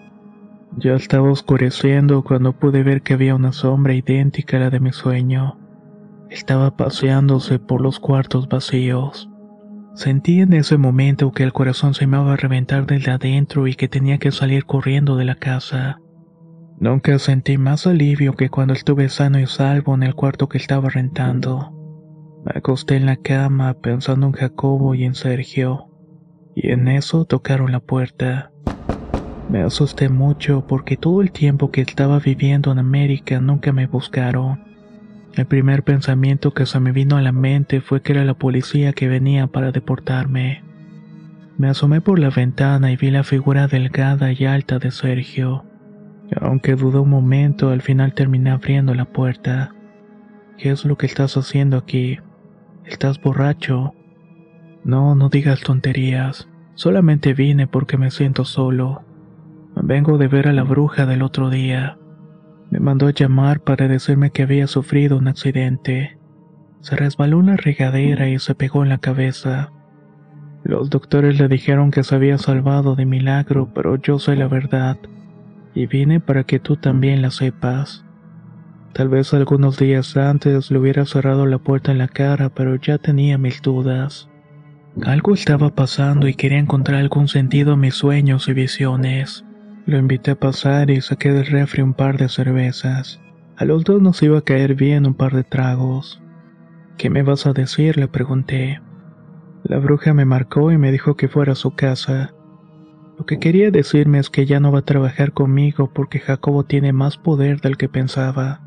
Ya 0.77 0.93
estaba 0.93 1.31
oscureciendo 1.31 2.23
cuando 2.23 2.53
pude 2.53 2.83
ver 2.83 3.01
que 3.01 3.13
había 3.13 3.35
una 3.35 3.51
sombra 3.51 3.93
idéntica 3.93 4.57
a 4.57 4.59
la 4.61 4.69
de 4.69 4.79
mi 4.79 4.91
sueño. 4.91 5.57
Estaba 6.29 6.77
paseándose 6.77 7.57
por 7.57 7.81
los 7.81 7.99
cuartos 7.99 8.47
vacíos. 8.47 9.29
Sentí 9.95 10.41
en 10.41 10.53
ese 10.53 10.77
momento 10.77 11.31
que 11.31 11.43
el 11.43 11.53
corazón 11.53 11.95
se 11.95 12.05
me 12.05 12.17
iba 12.17 12.33
a 12.33 12.37
reventar 12.37 12.85
desde 12.85 13.11
adentro 13.11 13.67
y 13.67 13.73
que 13.73 13.87
tenía 13.87 14.19
que 14.19 14.31
salir 14.31 14.65
corriendo 14.65 15.17
de 15.17 15.25
la 15.25 15.35
casa. 15.35 15.99
Nunca 16.79 17.17
sentí 17.19 17.57
más 17.57 17.87
alivio 17.87 18.35
que 18.35 18.49
cuando 18.49 18.73
estuve 18.73 19.09
sano 19.09 19.39
y 19.39 19.47
salvo 19.47 19.95
en 19.95 20.03
el 20.03 20.15
cuarto 20.15 20.47
que 20.47 20.59
estaba 20.59 20.89
rentando. 20.89 21.73
Me 22.45 22.53
acosté 22.55 22.95
en 22.95 23.07
la 23.07 23.17
cama 23.17 23.73
pensando 23.73 24.27
en 24.27 24.33
Jacobo 24.33 24.95
y 24.95 25.03
en 25.03 25.15
Sergio, 25.15 25.88
y 26.55 26.71
en 26.71 26.87
eso 26.87 27.25
tocaron 27.25 27.71
la 27.71 27.79
puerta. 27.79 28.51
Me 29.49 29.63
asusté 29.63 30.09
mucho 30.09 30.65
porque 30.67 30.95
todo 30.95 31.21
el 31.21 31.31
tiempo 31.31 31.71
que 31.71 31.81
estaba 31.81 32.19
viviendo 32.19 32.71
en 32.71 32.79
América 32.79 33.39
nunca 33.39 33.71
me 33.71 33.87
buscaron. 33.87 34.63
El 35.33 35.45
primer 35.45 35.83
pensamiento 35.83 36.53
que 36.53 36.65
se 36.65 36.79
me 36.79 36.91
vino 36.91 37.17
a 37.17 37.21
la 37.21 37.31
mente 37.31 37.81
fue 37.81 38.01
que 38.01 38.13
era 38.13 38.25
la 38.25 38.33
policía 38.33 38.93
que 38.93 39.07
venía 39.07 39.47
para 39.47 39.71
deportarme. 39.71 40.63
Me 41.57 41.67
asomé 41.67 41.99
por 41.99 42.19
la 42.19 42.29
ventana 42.29 42.91
y 42.91 42.95
vi 42.95 43.11
la 43.11 43.23
figura 43.23 43.67
delgada 43.67 44.31
y 44.31 44.45
alta 44.45 44.79
de 44.79 44.91
Sergio. 44.91 45.65
Aunque 46.39 46.75
dudé 46.75 46.99
un 46.99 47.09
momento, 47.09 47.69
al 47.69 47.81
final 47.81 48.13
terminé 48.13 48.51
abriendo 48.51 48.93
la 48.93 49.05
puerta. 49.05 49.73
¿Qué 50.57 50.71
es 50.71 50.85
lo 50.85 50.97
que 50.97 51.05
estás 51.05 51.37
haciendo 51.37 51.77
aquí? 51.77 52.19
¿Estás 52.85 53.19
borracho? 53.19 53.93
No, 54.83 55.15
no 55.15 55.29
digas 55.29 55.61
tonterías. 55.61 56.47
Solamente 56.75 57.33
vine 57.33 57.67
porque 57.67 57.97
me 57.97 58.11
siento 58.11 58.45
solo. 58.45 59.03
Vengo 59.75 60.17
de 60.17 60.27
ver 60.27 60.47
a 60.47 60.53
la 60.53 60.63
bruja 60.63 61.05
del 61.05 61.21
otro 61.21 61.49
día. 61.49 61.97
Me 62.71 62.79
mandó 62.79 63.07
a 63.07 63.11
llamar 63.11 63.61
para 63.61 63.87
decirme 63.87 64.31
que 64.31 64.43
había 64.43 64.67
sufrido 64.67 65.17
un 65.17 65.27
accidente. 65.27 66.17
Se 66.81 66.95
resbaló 66.95 67.39
en 67.39 67.47
la 67.47 67.57
regadera 67.57 68.29
y 68.29 68.39
se 68.39 68.55
pegó 68.55 68.83
en 68.83 68.89
la 68.89 68.99
cabeza. 68.99 69.71
Los 70.63 70.89
doctores 70.89 71.39
le 71.39 71.47
dijeron 71.47 71.91
que 71.91 72.03
se 72.03 72.15
había 72.15 72.37
salvado 72.37 72.95
de 72.95 73.05
milagro, 73.05 73.69
pero 73.73 73.95
yo 73.95 74.19
sé 74.19 74.35
la 74.35 74.47
verdad. 74.47 74.97
Y 75.73 75.87
vine 75.87 76.19
para 76.19 76.43
que 76.43 76.59
tú 76.59 76.75
también 76.77 77.21
la 77.21 77.31
sepas. 77.31 78.05
Tal 78.93 79.07
vez 79.09 79.33
algunos 79.33 79.77
días 79.77 80.17
antes 80.17 80.71
le 80.71 80.79
hubiera 80.79 81.05
cerrado 81.05 81.45
la 81.45 81.57
puerta 81.59 81.91
en 81.91 81.97
la 81.97 82.07
cara, 82.07 82.49
pero 82.49 82.75
ya 82.75 82.97
tenía 82.97 83.37
mis 83.37 83.61
dudas. 83.61 84.29
Algo 85.03 85.33
estaba 85.33 85.69
pasando 85.69 86.27
y 86.27 86.33
quería 86.33 86.57
encontrar 86.57 86.99
algún 86.99 87.27
sentido 87.27 87.73
a 87.73 87.77
mis 87.77 87.93
sueños 87.93 88.49
y 88.49 88.53
visiones. 88.53 89.45
Lo 89.85 89.97
invité 89.97 90.31
a 90.31 90.39
pasar 90.39 90.89
y 90.89 90.99
saqué 91.01 91.31
del 91.31 91.45
refri 91.45 91.81
un 91.81 91.93
par 91.93 92.17
de 92.17 92.27
cervezas. 92.27 93.21
A 93.55 93.65
los 93.65 93.83
dos 93.83 94.01
nos 94.01 94.21
iba 94.23 94.39
a 94.39 94.43
caer 94.43 94.75
bien 94.75 95.05
un 95.05 95.13
par 95.13 95.33
de 95.33 95.43
tragos. 95.43 96.21
¿Qué 96.97 97.09
me 97.09 97.23
vas 97.23 97.45
a 97.45 97.53
decir? 97.53 97.97
le 97.97 98.07
pregunté. 98.07 98.81
La 99.63 99.77
bruja 99.77 100.13
me 100.13 100.25
marcó 100.25 100.71
y 100.71 100.77
me 100.77 100.91
dijo 100.91 101.15
que 101.15 101.27
fuera 101.27 101.53
a 101.53 101.55
su 101.55 101.75
casa. 101.75 102.33
Lo 103.17 103.25
que 103.25 103.39
quería 103.39 103.71
decirme 103.71 104.19
es 104.19 104.29
que 104.29 104.45
ya 104.45 104.59
no 104.59 104.71
va 104.71 104.79
a 104.79 104.85
trabajar 104.85 105.33
conmigo 105.33 105.91
porque 105.93 106.19
Jacobo 106.19 106.65
tiene 106.65 106.93
más 106.93 107.17
poder 107.17 107.61
del 107.61 107.77
que 107.77 107.89
pensaba. 107.89 108.61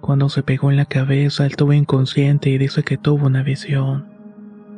Cuando 0.00 0.28
se 0.28 0.42
pegó 0.42 0.70
en 0.70 0.76
la 0.76 0.86
cabeza, 0.86 1.46
estuvo 1.46 1.72
inconsciente 1.72 2.50
y 2.50 2.58
dice 2.58 2.82
que 2.82 2.98
tuvo 2.98 3.26
una 3.26 3.42
visión. 3.42 4.13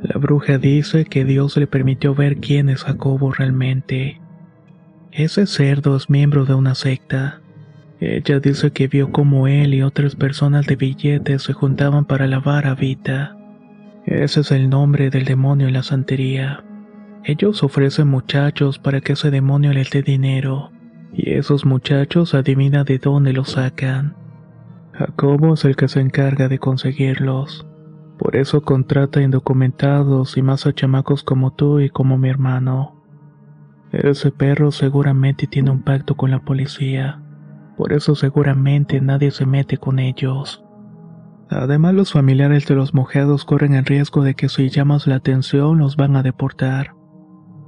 La 0.02 0.18
bruja 0.18 0.58
dice 0.58 1.04
que 1.04 1.24
Dios 1.24 1.56
le 1.56 1.66
permitió 1.66 2.14
ver 2.14 2.36
quién 2.36 2.68
es 2.68 2.84
Jacobo 2.84 3.32
realmente. 3.32 4.20
Ese 5.10 5.46
cerdo 5.46 5.96
es 5.96 6.10
miembro 6.10 6.44
de 6.44 6.54
una 6.54 6.74
secta. 6.74 7.40
Ella 8.00 8.38
dice 8.40 8.72
que 8.72 8.88
vio 8.88 9.10
como 9.10 9.48
él 9.48 9.72
y 9.72 9.82
otras 9.82 10.14
personas 10.14 10.66
de 10.66 10.76
billetes 10.76 11.42
se 11.42 11.54
juntaban 11.54 12.04
para 12.04 12.26
lavar 12.26 12.66
a 12.66 12.74
Vita. 12.74 13.36
Ese 14.04 14.40
es 14.40 14.52
el 14.52 14.68
nombre 14.68 15.08
del 15.08 15.24
demonio 15.24 15.66
en 15.66 15.72
la 15.72 15.82
santería. 15.82 16.62
Ellos 17.24 17.62
ofrecen 17.62 18.06
muchachos 18.08 18.78
para 18.78 19.00
que 19.00 19.14
ese 19.14 19.30
demonio 19.30 19.72
les 19.72 19.90
dé 19.90 20.02
dinero, 20.02 20.70
y 21.12 21.30
esos 21.30 21.64
muchachos 21.64 22.34
adivinan 22.34 22.84
de 22.84 22.98
dónde 22.98 23.32
los 23.32 23.52
sacan. 23.52 24.14
Jacobo 24.92 25.54
es 25.54 25.64
el 25.64 25.74
que 25.74 25.88
se 25.88 26.00
encarga 26.00 26.48
de 26.48 26.58
conseguirlos. 26.58 27.66
Por 28.18 28.36
eso 28.36 28.62
contrata 28.62 29.20
indocumentados 29.20 30.36
y 30.36 30.42
más 30.42 30.66
a 30.66 30.72
chamacos 30.72 31.22
como 31.22 31.52
tú 31.52 31.80
y 31.80 31.90
como 31.90 32.16
mi 32.16 32.28
hermano. 32.28 32.96
Ese 33.92 34.30
perro 34.30 34.72
seguramente 34.72 35.46
tiene 35.46 35.70
un 35.70 35.82
pacto 35.82 36.16
con 36.16 36.30
la 36.30 36.40
policía. 36.40 37.22
Por 37.76 37.92
eso 37.92 38.14
seguramente 38.14 39.00
nadie 39.00 39.30
se 39.30 39.46
mete 39.46 39.76
con 39.76 39.98
ellos. 39.98 40.64
Además 41.48 41.94
los 41.94 42.12
familiares 42.12 42.66
de 42.66 42.74
los 42.74 42.94
mojados 42.94 43.44
corren 43.44 43.74
el 43.74 43.84
riesgo 43.84 44.22
de 44.22 44.34
que 44.34 44.48
si 44.48 44.68
llamas 44.68 45.06
la 45.06 45.16
atención 45.16 45.78
los 45.78 45.96
van 45.96 46.16
a 46.16 46.22
deportar. 46.22 46.94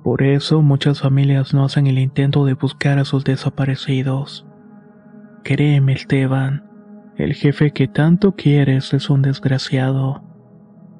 Por 0.02 0.22
eso 0.22 0.62
muchas 0.62 1.00
familias 1.00 1.54
no 1.54 1.64
hacen 1.64 1.86
el 1.86 1.98
intento 1.98 2.44
de 2.44 2.54
buscar 2.54 2.98
a 2.98 3.04
sus 3.04 3.24
desaparecidos. 3.24 4.46
Créeme 5.44 5.92
Esteban, 5.92 6.64
el 7.16 7.34
jefe 7.34 7.72
que 7.72 7.88
tanto 7.88 8.32
quieres 8.32 8.94
es 8.94 9.10
un 9.10 9.22
desgraciado. 9.22 10.27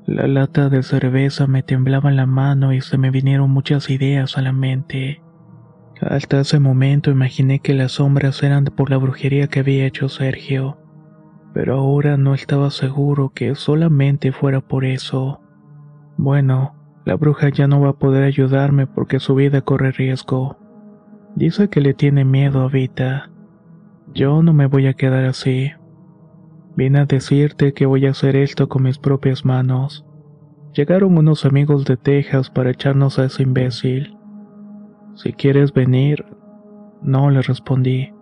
La 0.08 0.26
lata 0.26 0.70
de 0.70 0.82
cerveza 0.82 1.46
me 1.46 1.62
temblaba 1.62 2.08
en 2.08 2.16
la 2.16 2.24
mano 2.24 2.72
y 2.72 2.80
se 2.80 2.96
me 2.96 3.10
vinieron 3.10 3.50
muchas 3.50 3.90
ideas 3.90 4.38
a 4.38 4.40
la 4.40 4.52
mente. 4.52 5.20
Hasta 6.00 6.40
ese 6.40 6.58
momento 6.60 7.10
imaginé 7.10 7.58
que 7.58 7.74
las 7.74 7.92
sombras 7.92 8.42
eran 8.42 8.64
por 8.64 8.88
la 8.88 8.96
brujería 8.96 9.48
que 9.48 9.60
había 9.60 9.84
hecho 9.84 10.08
Sergio, 10.08 10.78
pero 11.52 11.74
ahora 11.76 12.16
no 12.16 12.32
estaba 12.32 12.70
seguro 12.70 13.32
que 13.34 13.54
solamente 13.54 14.32
fuera 14.32 14.62
por 14.62 14.86
eso. 14.86 15.42
Bueno, 16.16 16.74
la 17.04 17.14
bruja 17.16 17.50
ya 17.50 17.66
no 17.66 17.82
va 17.82 17.90
a 17.90 17.98
poder 17.98 18.24
ayudarme 18.24 18.86
porque 18.86 19.20
su 19.20 19.34
vida 19.34 19.60
corre 19.60 19.92
riesgo. 19.92 20.56
Dice 21.34 21.68
que 21.68 21.82
le 21.82 21.92
tiene 21.92 22.24
miedo 22.24 22.62
a 22.62 22.68
Vita. 22.68 23.30
Yo 24.14 24.42
no 24.42 24.54
me 24.54 24.64
voy 24.64 24.86
a 24.86 24.94
quedar 24.94 25.26
así. 25.26 25.70
Vine 26.78 27.00
a 27.00 27.06
decirte 27.06 27.74
que 27.74 27.86
voy 27.86 28.06
a 28.06 28.10
hacer 28.10 28.36
esto 28.36 28.68
con 28.68 28.84
mis 28.84 28.98
propias 28.98 29.44
manos. 29.44 30.06
Llegaron 30.74 31.18
unos 31.18 31.44
amigos 31.44 31.84
de 31.84 31.96
Texas 31.96 32.50
para 32.50 32.70
echarnos 32.70 33.18
a 33.18 33.24
ese 33.24 33.42
imbécil. 33.42 34.16
Si 35.16 35.32
quieres 35.32 35.72
venir... 35.72 36.24
No 37.02 37.30
le 37.30 37.42
respondí. 37.42 38.12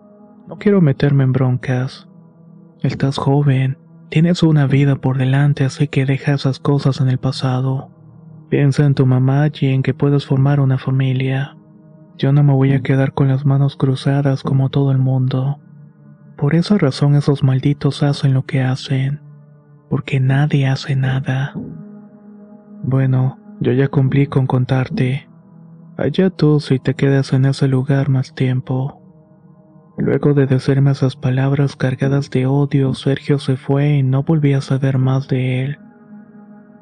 No 0.47 0.57
quiero 0.57 0.81
meterme 0.81 1.23
en 1.23 1.33
broncas. 1.33 2.09
Estás 2.81 3.19
joven, 3.19 3.77
tienes 4.09 4.41
una 4.41 4.65
vida 4.65 4.95
por 4.95 5.19
delante, 5.19 5.63
así 5.63 5.87
que 5.87 6.07
deja 6.07 6.33
esas 6.33 6.57
cosas 6.57 6.99
en 6.99 7.09
el 7.09 7.19
pasado. 7.19 7.91
Piensa 8.49 8.87
en 8.87 8.95
tu 8.95 9.05
mamá 9.05 9.49
y 9.53 9.67
en 9.67 9.83
que 9.83 9.93
puedes 9.93 10.25
formar 10.25 10.59
una 10.61 10.79
familia. 10.79 11.55
Yo 12.17 12.31
no 12.31 12.41
me 12.41 12.53
voy 12.53 12.73
a 12.73 12.81
quedar 12.81 13.13
con 13.13 13.27
las 13.27 13.45
manos 13.45 13.77
cruzadas 13.77 14.41
como 14.41 14.69
todo 14.69 14.91
el 14.91 14.97
mundo. 14.97 15.59
Por 16.37 16.53
esa 16.53 16.77
razón 16.77 17.15
esos 17.15 17.43
malditos 17.43 18.03
hacen 18.03 18.35
lo 18.35 18.43
que 18.43 18.61
hacen, 18.61 19.21
porque 19.89 20.19
nadie 20.19 20.67
hace 20.67 20.95
nada. 20.95 21.53
Bueno, 22.83 23.39
yo 23.59 23.71
ya 23.71 23.87
cumplí 23.87 24.27
con 24.27 24.45
contarte. 24.45 25.27
Allá 25.97 26.29
tú 26.29 26.59
si 26.59 26.77
te 26.77 26.93
quedas 26.93 27.33
en 27.33 27.45
ese 27.45 27.67
lugar 27.67 28.09
más 28.09 28.35
tiempo. 28.35 29.01
Luego 29.97 30.35
de 30.35 30.45
decirme 30.45 30.91
esas 30.91 31.15
palabras 31.15 31.75
cargadas 31.75 32.29
de 32.29 32.45
odio, 32.45 32.93
Sergio 32.93 33.39
se 33.39 33.57
fue 33.57 33.95
y 33.97 34.03
no 34.03 34.21
volví 34.21 34.53
a 34.53 34.61
saber 34.61 34.99
más 34.99 35.27
de 35.27 35.63
él. 35.63 35.79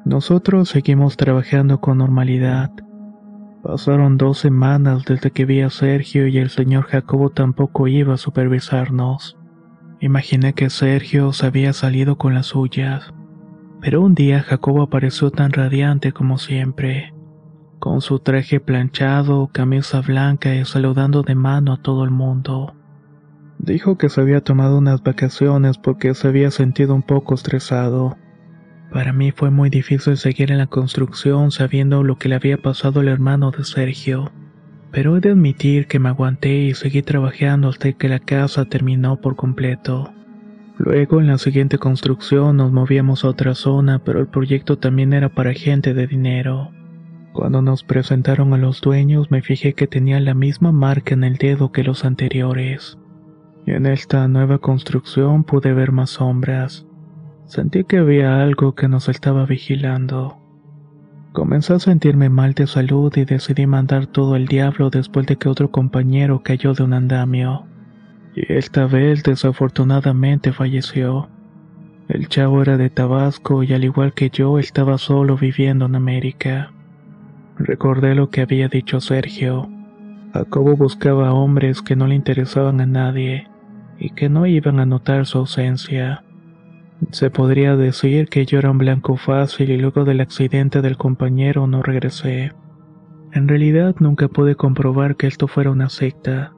Nosotros 0.04 0.68
seguimos 0.68 1.16
trabajando 1.16 1.80
con 1.80 1.96
normalidad. 1.96 2.72
Pasaron 3.62 4.18
dos 4.18 4.38
semanas 4.38 5.04
desde 5.06 5.30
que 5.30 5.46
vi 5.46 5.62
a 5.62 5.70
Sergio 5.70 6.26
y 6.26 6.36
el 6.36 6.50
señor 6.50 6.84
Jacobo 6.84 7.30
tampoco 7.30 7.88
iba 7.88 8.14
a 8.14 8.18
supervisarnos. 8.18 9.38
Imaginé 10.00 10.52
que 10.52 10.68
Sergio 10.68 11.32
se 11.32 11.46
había 11.46 11.72
salido 11.72 12.16
con 12.18 12.34
las 12.34 12.46
suyas. 12.46 13.14
Pero 13.80 14.02
un 14.02 14.14
día 14.14 14.42
Jacobo 14.42 14.82
apareció 14.82 15.30
tan 15.30 15.52
radiante 15.52 16.12
como 16.12 16.36
siempre, 16.36 17.14
con 17.78 18.02
su 18.02 18.18
traje 18.18 18.60
planchado, 18.60 19.48
camisa 19.52 20.02
blanca 20.02 20.54
y 20.54 20.64
saludando 20.66 21.22
de 21.22 21.34
mano 21.34 21.72
a 21.72 21.82
todo 21.82 22.04
el 22.04 22.10
mundo. 22.10 22.74
Dijo 23.58 23.96
que 23.96 24.10
se 24.10 24.20
había 24.20 24.42
tomado 24.42 24.76
unas 24.78 25.02
vacaciones 25.02 25.78
porque 25.78 26.14
se 26.14 26.28
había 26.28 26.50
sentido 26.50 26.94
un 26.94 27.02
poco 27.02 27.34
estresado. 27.34 28.18
Para 28.92 29.14
mí 29.14 29.32
fue 29.32 29.50
muy 29.50 29.70
difícil 29.70 30.18
seguir 30.18 30.52
en 30.52 30.58
la 30.58 30.66
construcción 30.66 31.50
sabiendo 31.50 32.02
lo 32.02 32.18
que 32.18 32.28
le 32.28 32.34
había 32.34 32.58
pasado 32.58 33.00
al 33.00 33.08
hermano 33.08 33.50
de 33.50 33.64
Sergio 33.64 34.30
pero 34.90 35.16
he 35.16 35.20
de 35.20 35.30
admitir 35.30 35.86
que 35.86 35.98
me 35.98 36.08
aguanté 36.08 36.54
y 36.54 36.74
seguí 36.74 37.02
trabajando 37.02 37.68
hasta 37.68 37.92
que 37.92 38.08
la 38.08 38.18
casa 38.18 38.64
terminó 38.64 39.20
por 39.20 39.36
completo. 39.36 40.12
Luego 40.78 41.20
en 41.20 41.26
la 41.26 41.38
siguiente 41.38 41.78
construcción 41.78 42.58
nos 42.58 42.70
movíamos 42.70 43.24
a 43.24 43.28
otra 43.28 43.54
zona, 43.54 43.98
pero 43.98 44.20
el 44.20 44.26
proyecto 44.26 44.78
también 44.78 45.12
era 45.12 45.30
para 45.30 45.54
gente 45.54 45.94
de 45.94 46.06
dinero. 46.06 46.70
Cuando 47.32 47.62
nos 47.62 47.82
presentaron 47.82 48.52
a 48.54 48.58
los 48.58 48.80
dueños 48.80 49.30
me 49.30 49.42
fijé 49.42 49.74
que 49.74 49.86
tenía 49.86 50.20
la 50.20 50.34
misma 50.34 50.72
marca 50.72 51.14
en 51.14 51.24
el 51.24 51.36
dedo 51.36 51.72
que 51.72 51.82
los 51.82 52.04
anteriores. 52.04 52.98
Y 53.66 53.72
en 53.72 53.86
esta 53.86 54.28
nueva 54.28 54.58
construcción 54.58 55.44
pude 55.44 55.72
ver 55.72 55.92
más 55.92 56.10
sombras. 56.10 56.86
Sentí 57.46 57.84
que 57.84 57.98
había 57.98 58.42
algo 58.42 58.74
que 58.74 58.88
nos 58.88 59.08
estaba 59.08 59.44
vigilando. 59.46 60.38
Comencé 61.36 61.74
a 61.74 61.78
sentirme 61.78 62.30
mal 62.30 62.54
de 62.54 62.66
salud 62.66 63.14
y 63.14 63.26
decidí 63.26 63.66
mandar 63.66 64.06
todo 64.06 64.36
el 64.36 64.46
diablo 64.46 64.88
después 64.88 65.26
de 65.26 65.36
que 65.36 65.50
otro 65.50 65.70
compañero 65.70 66.42
cayó 66.42 66.72
de 66.72 66.82
un 66.82 66.94
andamio. 66.94 67.66
Y 68.34 68.50
esta 68.54 68.86
vez 68.86 69.22
desafortunadamente 69.22 70.54
falleció. 70.54 71.28
El 72.08 72.28
chavo 72.28 72.62
era 72.62 72.78
de 72.78 72.88
Tabasco 72.88 73.62
y 73.62 73.74
al 73.74 73.84
igual 73.84 74.14
que 74.14 74.30
yo 74.30 74.58
estaba 74.58 74.96
solo 74.96 75.36
viviendo 75.36 75.84
en 75.84 75.96
América. 75.96 76.72
Recordé 77.58 78.14
lo 78.14 78.30
que 78.30 78.40
había 78.40 78.68
dicho 78.68 79.02
Sergio. 79.02 79.68
Jacobo 80.32 80.74
buscaba 80.74 81.34
hombres 81.34 81.82
que 81.82 81.96
no 81.96 82.06
le 82.06 82.14
interesaban 82.14 82.80
a 82.80 82.86
nadie 82.86 83.46
y 83.98 84.08
que 84.14 84.30
no 84.30 84.46
iban 84.46 84.80
a 84.80 84.86
notar 84.86 85.26
su 85.26 85.36
ausencia. 85.36 86.24
Se 87.10 87.30
podría 87.30 87.76
decir 87.76 88.28
que 88.28 88.46
yo 88.46 88.58
era 88.58 88.70
un 88.70 88.78
blanco 88.78 89.16
fácil 89.16 89.70
y 89.70 89.76
luego 89.76 90.04
del 90.04 90.20
accidente 90.20 90.80
del 90.80 90.96
compañero 90.96 91.66
no 91.66 91.82
regresé. 91.82 92.52
En 93.32 93.48
realidad 93.48 93.96
nunca 93.98 94.28
pude 94.28 94.54
comprobar 94.54 95.16
que 95.16 95.26
esto 95.26 95.46
fuera 95.46 95.70
una 95.70 95.90
secta, 95.90 96.54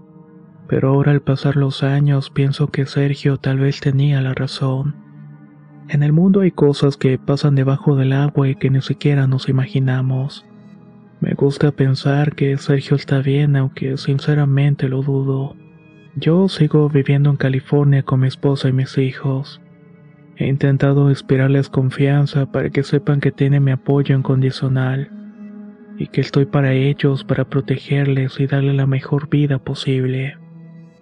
pero 0.68 0.90
ahora 0.90 1.12
al 1.12 1.22
pasar 1.22 1.56
los 1.56 1.82
años 1.82 2.30
pienso 2.30 2.68
que 2.68 2.86
Sergio 2.86 3.38
tal 3.38 3.58
vez 3.58 3.80
tenía 3.80 4.20
la 4.20 4.32
razón. 4.32 4.94
En 5.88 6.02
el 6.02 6.12
mundo 6.12 6.40
hay 6.40 6.52
cosas 6.52 6.96
que 6.96 7.18
pasan 7.18 7.54
debajo 7.54 7.96
del 7.96 8.12
agua 8.12 8.48
y 8.48 8.54
que 8.54 8.70
ni 8.70 8.80
siquiera 8.80 9.26
nos 9.26 9.48
imaginamos. 9.48 10.46
Me 11.20 11.34
gusta 11.34 11.72
pensar 11.72 12.36
que 12.36 12.56
Sergio 12.58 12.96
está 12.96 13.20
bien, 13.20 13.56
aunque 13.56 13.96
sinceramente 13.96 14.88
lo 14.88 15.02
dudo. 15.02 15.56
Yo 16.14 16.48
sigo 16.48 16.88
viviendo 16.88 17.30
en 17.30 17.36
California 17.36 18.04
con 18.04 18.20
mi 18.20 18.28
esposa 18.28 18.68
y 18.68 18.72
mis 18.72 18.98
hijos. 18.98 19.60
He 20.38 20.46
intentado 20.46 21.10
inspirarles 21.10 21.68
confianza 21.68 22.46
para 22.46 22.70
que 22.70 22.84
sepan 22.84 23.18
que 23.20 23.32
tienen 23.32 23.64
mi 23.64 23.72
apoyo 23.72 24.16
incondicional 24.16 25.10
y 25.98 26.06
que 26.06 26.20
estoy 26.20 26.46
para 26.46 26.74
ellos 26.74 27.24
para 27.24 27.44
protegerles 27.44 28.38
y 28.38 28.46
darles 28.46 28.76
la 28.76 28.86
mejor 28.86 29.28
vida 29.28 29.58
posible. 29.58 30.36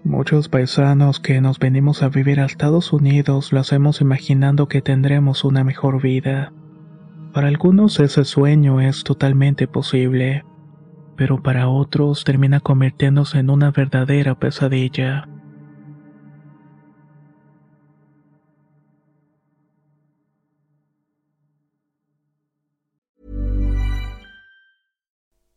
Muchos 0.04 0.48
paisanos 0.48 1.20
que 1.20 1.42
nos 1.42 1.58
venimos 1.58 2.02
a 2.02 2.08
vivir 2.08 2.40
a 2.40 2.46
Estados 2.46 2.94
Unidos 2.94 3.52
lo 3.52 3.60
hacemos 3.60 4.00
imaginando 4.00 4.68
que 4.68 4.80
tendremos 4.80 5.44
una 5.44 5.64
mejor 5.64 6.00
vida. 6.00 6.54
Para 7.34 7.48
algunos 7.48 8.00
ese 8.00 8.24
sueño 8.24 8.80
es 8.80 9.04
totalmente 9.04 9.68
posible, 9.68 10.44
pero 11.14 11.42
para 11.42 11.68
otros 11.68 12.24
termina 12.24 12.60
convirtiéndose 12.60 13.38
en 13.40 13.50
una 13.50 13.70
verdadera 13.70 14.34
pesadilla. 14.38 15.28